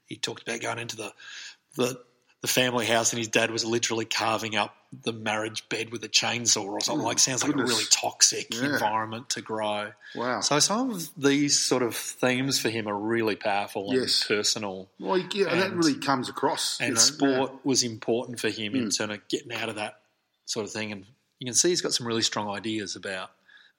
He 0.06 0.16
talked 0.16 0.42
about 0.42 0.60
going 0.60 0.78
into 0.78 0.96
the 0.96 1.12
the 1.76 2.00
the 2.46 2.52
family 2.52 2.86
house, 2.86 3.12
and 3.12 3.18
his 3.18 3.28
dad 3.28 3.50
was 3.50 3.64
literally 3.64 4.04
carving 4.04 4.54
up 4.56 4.74
the 5.02 5.12
marriage 5.12 5.68
bed 5.68 5.90
with 5.90 6.04
a 6.04 6.08
chainsaw 6.08 6.64
or 6.64 6.80
something. 6.80 7.04
like 7.04 7.18
sounds 7.18 7.42
like 7.42 7.52
a 7.52 7.56
really 7.58 7.84
toxic 7.90 8.54
Yeah. 8.54 8.74
environment 8.74 9.30
to 9.30 9.42
grow. 9.42 9.92
Wow. 10.14 10.40
So 10.40 10.58
some 10.60 10.90
of 10.90 11.08
these 11.16 11.58
sort 11.58 11.82
of 11.82 11.96
themes 11.96 12.58
for 12.60 12.70
him 12.70 12.86
are 12.86 12.96
really 12.96 13.34
powerful 13.36 13.90
and 13.90 14.00
Yes. 14.00 14.24
personal. 14.26 14.88
Well, 14.98 15.18
yeah, 15.18 15.48
and, 15.48 15.60
that 15.60 15.72
really 15.72 15.96
comes 15.98 16.28
across. 16.28 16.78
And 16.80 16.90
you 16.90 16.94
know, 16.94 17.00
sport 17.00 17.52
was 17.64 17.82
important 17.82 18.38
for 18.40 18.48
him 18.48 18.72
Hmm. 18.72 18.78
in 18.78 18.90
terms 18.90 19.14
of 19.14 19.28
getting 19.28 19.52
out 19.52 19.68
of 19.68 19.74
that 19.76 20.00
sort 20.44 20.64
of 20.66 20.72
thing. 20.72 20.92
And 20.92 21.04
you 21.40 21.46
can 21.46 21.54
see 21.54 21.70
he's 21.70 21.82
got 21.82 21.92
some 21.94 22.06
really 22.06 22.22
strong 22.22 22.48
ideas 22.48 22.94
about 22.96 23.30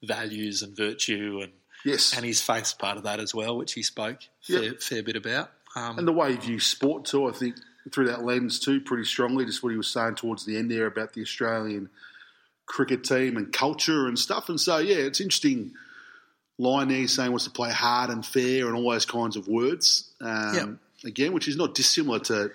values 0.02 0.62
and 0.62 0.76
virtue, 0.76 1.40
and. 1.42 1.52
Yes. 1.84 2.12
and 2.16 2.24
his 2.26 2.42
faith's 2.42 2.74
part 2.74 2.96
of 2.96 3.04
that 3.04 3.20
as 3.20 3.32
well, 3.32 3.56
which 3.56 3.72
he 3.74 3.82
spoke 3.84 4.18
fair, 4.42 4.74
fair 4.74 5.00
bit 5.02 5.14
about. 5.14 5.52
Um, 5.76 5.96
And 5.98 6.08
the 6.08 6.12
way 6.12 6.32
he 6.32 6.36
views 6.36 6.66
sport 6.66 7.04
too, 7.04 7.26
I 7.28 7.32
think 7.32 7.54
through 7.92 8.08
that 8.08 8.24
lens 8.24 8.58
too, 8.58 8.80
pretty 8.80 9.04
strongly. 9.04 9.44
Just 9.44 9.62
what 9.62 9.70
he 9.70 9.76
was 9.76 9.88
saying 9.88 10.16
towards 10.16 10.44
the 10.44 10.56
end 10.56 10.70
there 10.70 10.86
about 10.86 11.12
the 11.12 11.22
Australian 11.22 11.88
cricket 12.66 13.04
team 13.04 13.36
and 13.36 13.52
culture 13.52 14.06
and 14.06 14.18
stuff. 14.18 14.48
And 14.48 14.60
so, 14.60 14.78
yeah, 14.78 14.96
it's 14.96 15.20
interesting 15.20 15.72
line 16.58 16.88
there 16.88 17.06
saying 17.06 17.30
wants 17.30 17.44
to 17.44 17.50
play 17.50 17.70
hard 17.70 18.10
and 18.10 18.24
fair 18.24 18.66
and 18.66 18.74
all 18.74 18.90
those 18.90 19.06
kinds 19.06 19.36
of 19.36 19.48
words. 19.48 20.10
Um, 20.20 20.54
Yep. 20.54 20.68
Again, 21.04 21.32
which 21.32 21.46
is 21.46 21.56
not 21.56 21.76
dissimilar 21.76 22.18
to 22.18 22.50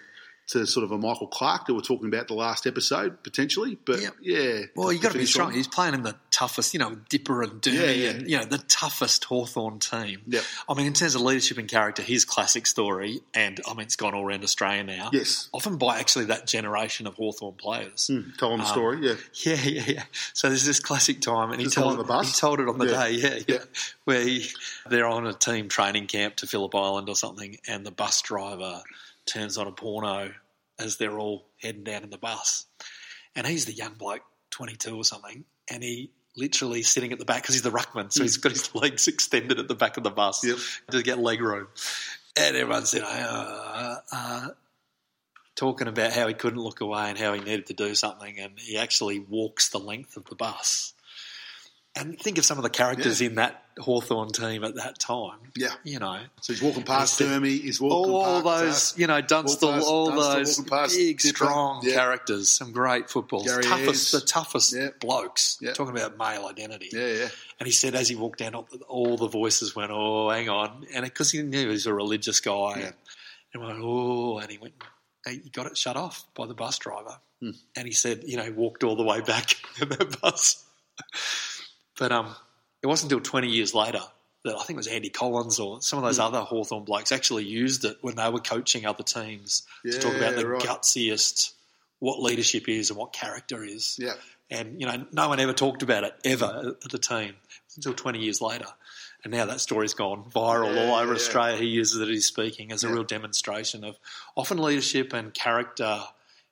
to 0.47 0.65
sort 0.67 0.83
of 0.83 0.91
a 0.91 0.97
Michael 0.97 1.27
Clarke 1.27 1.65
that 1.67 1.73
we're 1.73 1.79
talking 1.81 2.07
about 2.07 2.27
the 2.27 2.33
last 2.33 2.67
episode 2.67 3.23
potentially. 3.23 3.77
But 3.85 4.01
Yep. 4.01 4.15
yeah, 4.21 4.59
Well, 4.75 4.91
you 4.91 4.99
got 4.99 5.13
to 5.13 5.17
be 5.17 5.25
strong. 5.25 5.47
on. 5.49 5.53
He's 5.53 5.67
playing 5.67 5.93
in 5.93 6.03
the 6.03 6.15
toughest, 6.31 6.73
you 6.73 6.79
know, 6.79 6.97
Dipper 7.09 7.41
and 7.43 7.61
Doomy 7.61 7.73
Yeah, 7.73 7.91
yeah. 7.91 8.09
and, 8.09 8.29
you 8.29 8.37
know, 8.37 8.45
the 8.45 8.57
toughest 8.57 9.23
Hawthorn 9.25 9.79
team. 9.79 10.21
Yep. 10.27 10.43
I 10.67 10.73
mean, 10.73 10.87
in 10.87 10.93
terms 10.93 11.15
of 11.15 11.21
leadership 11.21 11.57
and 11.57 11.69
character, 11.69 12.01
his 12.01 12.25
classic 12.25 12.67
story, 12.67 13.21
and 13.33 13.61
I 13.65 13.71
mean, 13.73 13.81
it's 13.85 13.95
gone 13.95 14.13
all 14.13 14.25
around 14.25 14.43
Australia 14.43 14.83
now. 14.83 15.09
Yes. 15.13 15.47
Often 15.53 15.77
by 15.77 15.99
actually 15.99 16.25
that 16.25 16.45
generation 16.45 17.07
of 17.07 17.15
Hawthorn 17.15 17.53
players. 17.55 18.07
Hmm. 18.07 18.31
Telling 18.37 18.57
the 18.57 18.63
um, 18.65 18.69
story, 18.69 18.97
yeah. 19.07 19.15
Yeah, 19.43 19.63
yeah, 19.63 19.83
yeah. 19.87 20.03
So 20.33 20.49
there's 20.49 20.65
this 20.65 20.79
classic 20.81 21.21
time, 21.21 21.51
and 21.51 21.59
he 21.59 21.65
Just 21.67 21.77
on 21.77 21.83
told 21.85 21.99
the 21.99 22.03
bus? 22.03 22.27
he 22.35 22.39
told 22.39 22.59
it 22.59 22.67
on 22.67 22.77
the 22.79 22.87
Yeah. 22.87 23.03
day, 23.05 23.11
yeah, 23.11 23.33
yeah, 23.35 23.43
Yeah. 23.47 23.63
where 24.03 24.21
he, 24.21 24.49
they're 24.89 25.07
on 25.07 25.25
a 25.25 25.33
team 25.33 25.69
training 25.69 26.07
camp 26.07 26.35
to 26.37 26.47
Phillip 26.47 26.75
Island 26.75 27.07
or 27.07 27.15
something, 27.15 27.57
and 27.67 27.85
the 27.85 27.91
bus 27.91 28.21
driver 28.21 28.81
turns 29.25 29.57
on 29.57 29.67
a 29.67 29.71
porno 29.71 30.33
as 30.79 30.97
they're 30.97 31.17
all 31.19 31.45
heading 31.61 31.83
down 31.83 32.03
in 32.03 32.09
the 32.09 32.17
bus, 32.17 32.65
and 33.35 33.45
he's 33.47 33.65
the 33.65 33.73
young 33.73 33.93
bloke, 33.93 34.23
22 34.51 34.95
or 34.95 35.03
something, 35.03 35.45
and 35.69 35.83
he 35.83 36.11
literally 36.35 36.81
sitting 36.81 37.11
at 37.11 37.19
the 37.19 37.25
back 37.25 37.41
because 37.43 37.55
he's 37.55 37.61
the 37.61 37.69
ruckman, 37.71 38.11
so 38.11 38.23
he's 38.23 38.37
got 38.37 38.51
his 38.51 38.73
legs 38.75 39.07
extended 39.07 39.59
at 39.59 39.67
the 39.67 39.75
back 39.75 39.97
of 39.97 40.03
the 40.03 40.09
bus 40.09 40.43
Mm. 40.43 40.49
Yep. 40.49 40.57
to 40.91 41.03
get 41.03 41.19
leg 41.19 41.41
room, 41.41 41.67
and 42.35 42.55
everyone's 42.55 42.93
you 42.93 43.01
know, 43.01 43.07
uh, 43.07 43.97
uh, 44.11 44.47
talking 45.55 45.87
about 45.87 46.11
how 46.11 46.27
he 46.27 46.33
couldn't 46.33 46.59
look 46.59 46.81
away 46.81 47.09
and 47.09 47.17
how 47.17 47.33
he 47.33 47.39
needed 47.39 47.67
to 47.67 47.73
do 47.73 47.93
something, 47.93 48.39
and 48.39 48.59
he 48.59 48.77
actually 48.77 49.19
walks 49.19 49.69
the 49.69 49.77
length 49.79 50.17
of 50.17 50.25
the 50.25 50.35
bus. 50.35 50.92
And 51.95 52.19
think 52.19 52.39
of 52.39 52.45
some 52.45 52.57
of 52.57 52.63
the 52.63 52.71
characters 52.71 53.21
in 53.21 53.35
that 53.35 53.63
Hawthorn 53.77 54.29
team 54.31 54.63
at 54.63 54.75
that 54.75 54.97
time. 54.97 55.37
Yeah. 55.55 55.73
You 55.83 55.99
know, 55.99 56.19
So 56.41 56.53
he's 56.53 56.61
walking 56.61 56.81
past 56.83 57.19
He's 57.19 57.27
the- 57.29 57.35
Dermy, 57.35 57.61
he's 57.61 57.79
walking 57.79 58.11
past 58.13 58.25
all 58.25 58.41
past 58.41 58.43
those, 58.43 58.93
uh, 58.93 58.95
you 59.01 59.07
know, 59.07 59.21
Dunstall, 59.21 59.71
past 59.73 59.85
all 59.87 60.09
Dunstall, 60.09 60.33
those 60.73 60.95
big, 60.95 61.21
strong 61.21 61.81
Yeah. 61.85 61.93
characters, 61.93 62.49
some 62.49 62.71
great 62.71 63.11
footballs. 63.11 63.45
Gary 63.45 63.63
toughest, 63.63 64.11
the 64.11 64.21
toughest 64.21 64.73
Yeah. 64.75 64.89
blokes. 64.99 65.59
Yeah. 65.61 65.73
Talking 65.73 65.95
about 65.95 66.17
male 66.17 66.47
identity. 66.47 66.89
Yeah, 66.91 67.05
yeah. 67.07 67.29
And 67.59 67.67
he 67.67 67.71
said 67.71 67.93
as 67.93 68.09
he 68.09 68.15
walked 68.15 68.39
down, 68.39 68.55
all- 68.55 68.67
all 68.87 69.17
the 69.17 69.27
voices 69.27 69.75
went, 69.75 69.91
"Oh, 69.93 70.29
hang 70.31 70.49
on," 70.49 70.87
and 70.93 71.03
because 71.05 71.31
he 71.31 71.43
knew 71.43 71.59
he 71.59 71.65
was 71.67 71.85
a 71.85 71.93
religious 71.93 72.39
guy, 72.39 72.79
Yeah. 72.79 72.91
and 73.53 73.63
went, 73.63 73.77
"Oh," 73.83 74.39
and 74.39 74.49
he 74.49 74.57
went, 74.57 74.73
hey, 75.25 75.41
"He 75.43 75.49
got 75.51 75.67
it 75.67 75.77
shut 75.77 75.95
off 75.95 76.25
by 76.33 76.47
the 76.47 76.55
bus 76.55 76.79
driver," 76.79 77.19
Hmm. 77.39 77.51
and 77.75 77.87
he 77.87 77.93
said, 77.93 78.23
"You 78.25 78.37
know, 78.37 78.43
he 78.43 78.49
walked 78.51 78.83
all 78.83 78.95
the 78.95 79.03
way 79.03 79.21
back 79.21 79.55
in 79.81 79.89
that 79.89 80.19
bus." 80.21 80.63
But 82.03 82.11
um, 82.11 82.35
it 82.81 82.87
wasn't 82.87 83.09
until 83.11 83.23
twenty 83.23 83.47
years 83.49 83.73
later 83.73 84.01
that 84.43 84.55
I 84.55 84.63
think 84.63 84.71
it 84.71 84.75
was 84.75 84.87
Andy 84.87 85.09
Collins 85.09 85.57
or 85.57 85.81
some 85.81 85.99
of 85.99 86.03
those 86.03 86.17
Hmm. 86.17 86.23
other 86.23 86.41
Hawthorn 86.41 86.83
blokes 86.83 87.13
actually 87.13 87.45
used 87.45 87.85
it 87.85 87.97
when 88.01 88.15
they 88.17 88.29
were 88.29 88.41
coaching 88.41 88.85
other 88.85 89.03
teams 89.03 89.63
to 89.89 89.97
talk 89.99 90.13
about 90.15 90.35
the 90.35 90.45
right. 90.45 90.61
gutsiest, 90.61 91.53
what 91.99 92.21
leadership 92.21 92.67
is 92.67 92.89
and 92.89 92.99
what 92.99 93.13
character 93.13 93.63
is. 93.63 93.97
Yeah. 93.97 94.15
And 94.49 94.81
you 94.81 94.85
know, 94.85 95.05
no 95.13 95.29
one 95.29 95.39
ever 95.39 95.53
talked 95.53 95.81
about 95.81 96.03
it 96.03 96.13
ever 96.25 96.75
at 96.83 96.91
the 96.91 96.97
team 96.99 97.35
until 97.77 97.93
20 97.93 98.19
years 98.19 98.41
later. 98.41 98.67
And 99.23 99.31
now 99.31 99.45
that 99.45 99.61
story's 99.61 99.93
gone 99.93 100.25
viral 100.29 100.75
Yeah, 100.75 100.87
all 100.91 100.95
over 100.95 101.13
yeah. 101.13 101.15
Australia. 101.15 101.57
He 101.57 101.67
uses 101.67 102.01
it 102.01 102.03
at 102.03 102.09
his 102.09 102.25
speaking 102.25 102.73
as 102.73 102.83
a 102.83 102.87
Yeah. 102.87 102.93
real 102.95 103.03
demonstration 103.05 103.85
of 103.85 103.97
often 104.35 104.57
leadership 104.57 105.13
and 105.13 105.33
character 105.33 106.03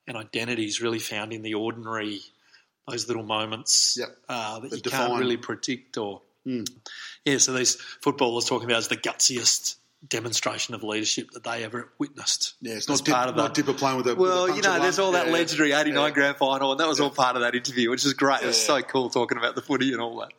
and 0.07 0.15
identity 0.15 0.63
is 0.65 0.79
really 0.81 0.99
found 0.99 1.33
in 1.33 1.41
the 1.41 1.53
ordinary, 1.55 2.21
those 2.87 3.07
little 3.07 3.23
moments 3.23 3.97
Yep. 3.99 4.09
uh, 4.29 4.59
that 4.59 4.69
That 4.71 4.75
you 4.77 4.81
define. 4.81 5.07
can't 5.09 5.19
really 5.19 5.37
predict. 5.37 5.97
Or 5.97 6.21
Hmm. 6.45 6.63
yeah, 7.25 7.37
so 7.37 7.53
these 7.53 7.75
footballers 8.01 8.45
talking 8.45 8.69
about 8.69 8.79
is 8.79 8.87
the 8.87 8.97
gutsiest 8.97 9.75
demonstration 10.09 10.73
of 10.73 10.81
leadership 10.83 11.29
that 11.31 11.43
they 11.43 11.63
ever 11.63 11.93
witnessed. 11.99 12.55
Yeah, 12.61 12.73
it's 12.73 12.89
not, 12.89 13.05
dip, 13.05 13.13
part 13.13 13.29
of 13.29 13.35
not 13.35 13.53
that. 13.53 13.63
Dipper 13.63 13.77
playing 13.77 13.97
with 13.97 14.07
a 14.07 14.15
with 14.15 14.17
a 14.17 14.33
Well, 14.33 14.55
you 14.55 14.63
know, 14.63 14.79
there's 14.79 14.97
all 14.97 15.11
that 15.11 15.27
Yeah, 15.27 15.33
legendary 15.33 15.73
'89 15.73 16.07
yeah. 16.07 16.09
grand 16.15 16.37
final, 16.37 16.71
and 16.71 16.79
that 16.79 16.87
was 16.87 16.99
all 16.99 17.11
part 17.11 17.35
of 17.35 17.43
that 17.43 17.53
interview, 17.53 17.91
which 17.91 18.03
is 18.03 18.13
great. 18.13 18.41
It 18.41 18.47
was 18.47 18.59
so 18.59 18.81
cool 18.81 19.11
talking 19.11 19.37
about 19.37 19.53
the 19.53 19.61
footy 19.61 19.93
and 19.93 20.01
all 20.01 20.17
that. 20.21 20.31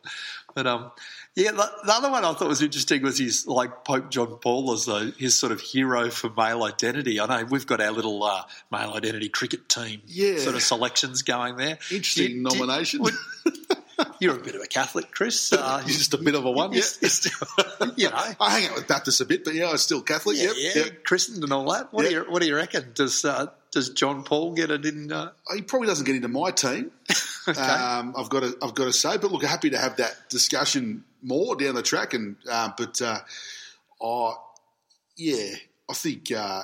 But 0.55 0.67
um, 0.67 0.91
yeah, 1.35 1.51
the, 1.51 1.69
the 1.85 1.91
other 1.93 2.11
one 2.11 2.23
I 2.23 2.33
thought 2.33 2.47
was 2.47 2.61
interesting 2.61 3.01
was 3.01 3.17
his 3.17 3.47
like 3.47 3.83
Pope 3.83 4.11
John 4.11 4.37
Paul 4.41 4.71
as 4.73 4.85
though 4.85 5.11
his 5.17 5.37
sort 5.37 5.51
of 5.51 5.61
hero 5.61 6.09
for 6.09 6.29
male 6.29 6.63
identity. 6.63 7.19
I 7.19 7.25
know 7.25 7.45
we've 7.45 7.65
got 7.67 7.81
our 7.81 7.91
little 7.91 8.23
uh, 8.23 8.43
male 8.71 8.93
identity 8.93 9.29
cricket 9.29 9.67
team 9.67 10.01
Yeah. 10.07 10.37
sort 10.37 10.55
of 10.55 10.61
selections 10.61 11.21
going 11.23 11.55
there. 11.57 11.79
Interesting 11.91 12.43
do- 12.43 12.57
nomination. 12.57 13.01
would- 13.01 13.13
You're 14.19 14.35
a 14.37 14.41
bit 14.41 14.55
of 14.55 14.61
a 14.61 14.67
Catholic, 14.67 15.11
Chris. 15.11 15.53
Uh, 15.53 15.77
He's 15.79 15.97
just 15.97 16.13
a 16.13 16.17
bit 16.17 16.35
of 16.35 16.45
a 16.45 16.51
one. 16.51 16.73
you 16.73 16.81
Yeah. 17.01 17.87
you 17.95 18.09
know. 18.09 18.23
I 18.39 18.49
hang 18.59 18.69
out 18.69 18.75
with 18.75 18.87
Baptists 18.87 19.19
a 19.21 19.25
bit, 19.25 19.43
but 19.45 19.53
yeah, 19.53 19.69
I'm 19.69 19.77
still 19.77 20.01
Catholic. 20.01 20.37
Yeah, 20.37 20.51
yep, 20.55 20.75
yeah, 20.75 20.83
yep. 20.85 21.03
christened 21.03 21.43
and 21.43 21.53
all 21.53 21.71
that. 21.71 21.93
What 21.93 22.03
Yeah. 22.03 22.09
do 22.09 22.15
you 22.15 22.21
What 22.31 22.41
do 22.41 22.47
you 22.47 22.55
reckon? 22.55 22.91
Does 22.95 23.23
uh, 23.23 23.47
Does 23.73 23.89
John 23.89 24.23
Paul 24.23 24.53
get 24.53 24.69
it 24.71 24.85
in? 24.85 25.11
Uh, 25.11 25.31
He 25.55 25.61
probably 25.63 25.87
doesn't 25.87 26.05
get 26.05 26.15
into 26.15 26.27
my 26.27 26.51
team. 26.51 26.91
okay. 27.47 27.59
Um, 27.59 28.13
I've 28.17 28.29
got 28.29 28.41
to, 28.41 28.55
I've 28.61 28.75
got 28.75 28.85
to 28.85 28.93
say, 28.93 29.17
but 29.17 29.31
look, 29.31 29.43
happy 29.43 29.71
to 29.71 29.77
have 29.77 29.97
that 29.97 30.29
discussion 30.29 31.03
more 31.23 31.55
down 31.55 31.73
the 31.75 31.81
track. 31.81 32.13
And 32.13 32.35
uh, 32.49 32.69
but 32.77 33.01
uh, 33.01 33.19
oh, 34.01 34.35
yeah, 35.17 35.55
I 35.89 35.93
think 35.93 36.31
uh, 36.31 36.61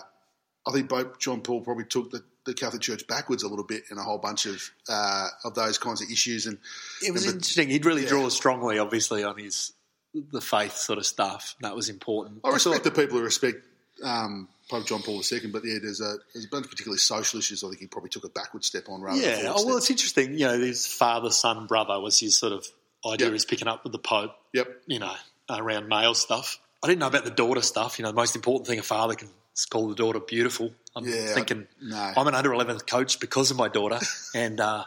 I 0.67 0.71
think 0.71 0.87
both 0.89 1.19
John 1.19 1.41
Paul 1.41 1.61
probably 1.61 1.85
took 1.85 2.11
the, 2.11 2.23
the 2.45 2.53
Catholic 2.53 2.81
Church 2.81 3.07
backwards 3.07 3.43
a 3.43 3.47
little 3.47 3.65
bit 3.65 3.83
in 3.89 3.97
a 3.97 4.03
whole 4.03 4.17
bunch 4.19 4.45
of 4.45 4.69
uh, 4.87 5.27
of 5.43 5.55
those 5.55 5.77
kinds 5.77 6.01
of 6.01 6.09
issues. 6.11 6.45
And 6.45 6.57
It 7.05 7.11
was 7.11 7.25
but- 7.25 7.33
interesting. 7.35 7.69
He'd 7.69 7.85
really 7.85 8.03
yeah. 8.03 8.09
draw 8.09 8.29
strongly, 8.29 8.77
obviously, 8.79 9.23
on 9.23 9.37
his 9.37 9.73
the 10.13 10.41
faith 10.41 10.75
sort 10.75 10.97
of 10.99 11.05
stuff. 11.05 11.55
That 11.61 11.75
was 11.75 11.89
important. 11.89 12.41
I 12.43 12.49
respect 12.49 12.83
thought- 12.83 12.83
the 12.95 13.01
people 13.01 13.17
who 13.17 13.23
respect 13.23 13.57
um, 14.03 14.47
Pope 14.69 14.85
John 14.85 15.01
Paul 15.01 15.21
II, 15.29 15.47
but 15.47 15.63
yeah, 15.65 15.79
there's 15.81 15.99
a 16.01 16.15
there's 16.33 16.45
a 16.45 16.49
bunch 16.49 16.65
of 16.65 16.71
particularly 16.71 16.99
social 16.99 17.39
issues. 17.39 17.63
I 17.63 17.67
think 17.69 17.79
he 17.81 17.87
probably 17.87 18.09
took 18.09 18.23
a 18.23 18.29
backward 18.29 18.63
step 18.63 18.83
on 18.87 19.01
rather 19.01 19.19
Yeah. 19.19 19.41
Oh, 19.47 19.65
well, 19.65 19.67
step. 19.73 19.77
it's 19.77 19.89
interesting. 19.89 20.33
You 20.33 20.45
know, 20.47 20.59
his 20.59 20.85
father, 20.87 21.31
son, 21.31 21.65
brother 21.67 21.99
was 21.99 22.19
his 22.19 22.37
sort 22.37 22.53
of 22.53 22.65
idea. 23.05 23.27
Yep. 23.27 23.33
He's 23.33 23.45
picking 23.45 23.67
up 23.67 23.83
with 23.83 23.91
the 23.93 23.99
Pope. 23.99 24.31
Yep. 24.53 24.67
You 24.87 24.99
know, 24.99 25.13
around 25.49 25.87
male 25.87 26.13
stuff. 26.13 26.59
I 26.83 26.87
didn't 26.87 26.99
know 26.99 27.07
about 27.07 27.25
the 27.25 27.31
daughter 27.31 27.61
stuff. 27.61 27.99
You 27.99 28.03
know, 28.03 28.09
the 28.11 28.15
most 28.15 28.35
important 28.35 28.67
thing 28.67 28.79
a 28.79 28.83
father 28.83 29.15
can 29.15 29.27
is 29.55 29.65
call 29.65 29.89
the 29.89 29.95
daughter 29.95 30.19
beautiful. 30.19 30.71
I'm 30.95 31.05
Yeah, 31.05 31.33
thinking 31.33 31.67
no. 31.81 32.13
I'm 32.15 32.27
an 32.27 32.35
under 32.35 32.49
11th 32.51 32.87
coach 32.87 33.19
because 33.19 33.51
of 33.51 33.57
my 33.57 33.67
daughter, 33.67 33.99
and 34.35 34.59
uh, 34.61 34.85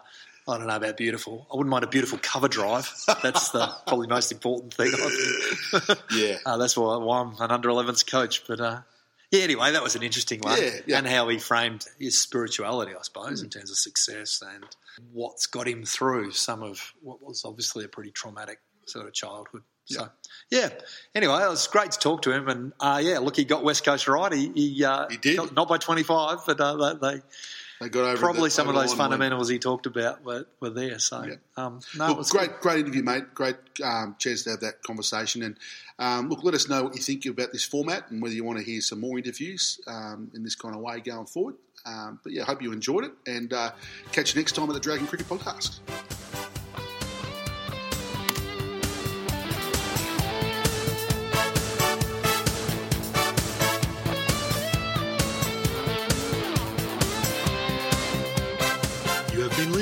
I 0.49 0.59
don't 0.59 0.67
know 0.67 0.77
about 0.77 0.97
beautiful. 0.97 1.47
I 1.53 1.57
wouldn't 1.57 1.71
mind 1.71 1.85
a 1.85 1.89
beautiful 1.89 2.19
cover 2.23 2.49
drive. 2.49 2.91
That's 3.23 3.51
the 3.51 3.67
probably 3.87 4.07
most 4.09 4.33
important 4.33 4.75
thing. 4.75 4.93
Yeah. 6.15 6.37
Uh, 6.47 6.57
that's 6.57 6.77
why, 6.77 6.97
why 6.97 7.21
I'm 7.21 7.35
an 7.41 7.51
under 7.51 7.69
11s 7.69 8.09
coach. 8.11 8.45
But 8.47 8.61
uh, 8.61 8.81
yeah, 9.33 9.43
anyway, 9.43 9.73
that 9.73 9.83
was 9.83 9.97
an 9.97 10.03
interesting 10.03 10.41
one. 10.41 10.61
Yeah, 10.61 10.71
yeah. 10.87 10.99
And 10.99 11.07
how 11.07 11.29
he 11.29 11.39
framed 11.39 11.87
his 11.99 12.21
spirituality, 12.21 12.93
I 12.95 13.03
suppose, 13.03 13.43
in 13.43 13.49
terms 13.49 13.71
of 13.71 13.79
success 13.79 14.43
and 14.55 14.65
what's 15.13 15.47
got 15.47 15.67
him 15.67 15.85
through 15.85 16.33
some 16.33 16.63
of 16.63 16.93
what 17.01 17.23
was 17.23 17.45
obviously 17.45 17.85
a 17.85 17.89
pretty 17.89 18.11
traumatic 18.11 18.61
sort 18.87 19.07
of 19.07 19.15
childhood. 19.15 19.63
So, 19.87 20.09
yeah. 20.51 20.69
Anyway, 21.15 21.43
it 21.43 21.49
was 21.49 21.67
great 21.67 21.93
to 21.93 21.99
talk 21.99 22.23
to 22.23 22.33
him. 22.33 22.49
And 22.49 22.73
uh, 22.79 23.01
yeah, 23.03 23.19
look, 23.19 23.37
he 23.37 23.45
got 23.45 23.65
West 23.65 23.85
Coast 23.85 24.07
right. 24.07 24.33
He, 24.33 24.53
he, 24.55 24.85
uh, 24.85 25.09
He 25.09 25.17
did. 25.17 25.37
Not, 25.37 25.55
not 25.55 25.69
by 25.69 25.79
25, 25.79 26.41
but 26.47 26.61
uh, 26.61 26.95
they, 26.95 27.21
they 27.83 27.89
got 27.89 28.05
over 28.05 28.17
probably 28.19 28.45
the- 28.45 28.51
some 28.51 28.69
of 28.69 28.75
over 28.75 28.83
the 28.85 28.89
those 28.89 28.97
fundamentals 28.97 29.49
he 29.49 29.59
talked 29.59 29.87
about 29.87 30.25
were, 30.25 30.47
were 30.61 30.71
there. 30.71 30.99
So, 30.99 31.23
Yeah. 31.25 31.35
um, 31.57 31.81
no, 31.97 32.11
it 32.11 32.17
was 32.17 32.31
great, 32.31 32.61
great 32.61 32.81
interview, 32.81 33.03
mate. 33.03 33.35
Great 33.35 33.57
um, 33.83 34.17
chance 34.19 34.45
to 34.45 34.51
have 34.51 34.61
that 34.61 34.83
conversation. 34.83 35.43
And 35.43 35.57
um, 35.99 36.29
look, 36.29 36.43
let 36.45 36.55
us 36.55 36.69
know 36.69 36.85
what 36.85 36.95
you 36.97 37.03
think 37.03 37.27
about 37.27 37.53
this 37.53 37.65
format 37.65 38.11
and 38.11 38.23
whether 38.23 38.35
you 38.35 38.45
want 38.45 38.59
to 38.59 38.65
hear 38.65 38.81
some 38.81 39.01
more 39.01 39.19
interviews 39.19 39.81
um, 39.87 40.31
in 40.35 40.43
this 40.45 40.55
kind 40.55 40.75
of 40.75 40.81
way 40.81 41.01
going 41.01 41.27
forward. 41.27 41.57
Um, 41.85 42.21
but 42.23 42.33
yeah, 42.33 42.45
hope 42.45 42.63
you 42.63 42.73
enjoyed 42.73 43.05
it, 43.05 43.13
and 43.27 43.53
uh, 43.53 43.73
catch 44.13 44.35
you 44.35 44.41
next 44.41 44.53
time 44.55 44.69
at 44.69 44.75
the 44.75 44.81
Dragon 44.81 45.07
Cricket 45.07 45.29
Podcast. 45.29 45.81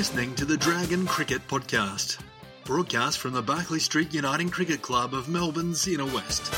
Listening 0.01 0.33
to 0.33 0.45
the 0.45 0.57
Dragon 0.57 1.05
Cricket 1.05 1.47
Podcast, 1.47 2.17
broadcast 2.65 3.19
from 3.19 3.33
the 3.33 3.41
Barkly 3.43 3.77
Street 3.77 4.11
Uniting 4.15 4.49
Cricket 4.49 4.81
Club 4.81 5.13
of 5.13 5.29
Melbourne's 5.29 5.87
Inner 5.87 6.07
West. 6.07 6.51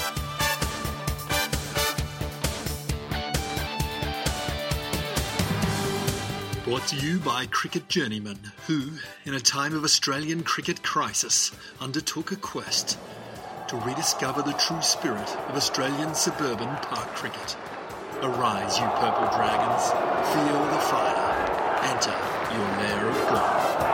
Brought 6.64 6.88
to 6.88 6.96
you 6.96 7.20
by 7.20 7.46
Cricket 7.48 7.90
Journeyman, 7.90 8.40
who, 8.66 8.92
in 9.26 9.34
a 9.34 9.42
time 9.42 9.76
of 9.76 9.84
Australian 9.84 10.44
cricket 10.44 10.82
crisis, 10.82 11.52
undertook 11.82 12.32
a 12.32 12.38
quest 12.38 12.98
to 13.68 13.76
rediscover 13.76 14.42
the 14.42 14.54
true 14.54 14.82
spirit 14.82 15.36
of 15.50 15.58
Australian 15.58 16.16
suburban 16.16 16.74
park 16.78 17.10
cricket. 17.10 17.58
Arise, 18.22 18.80
you 18.80 18.86
purple 18.86 19.28
dragons, 19.36 19.92
feel 20.32 20.66
the 20.72 20.80
fire 20.80 21.24
your 22.54 22.68
layer 22.78 23.10
of 23.10 23.18
flour. 23.28 23.93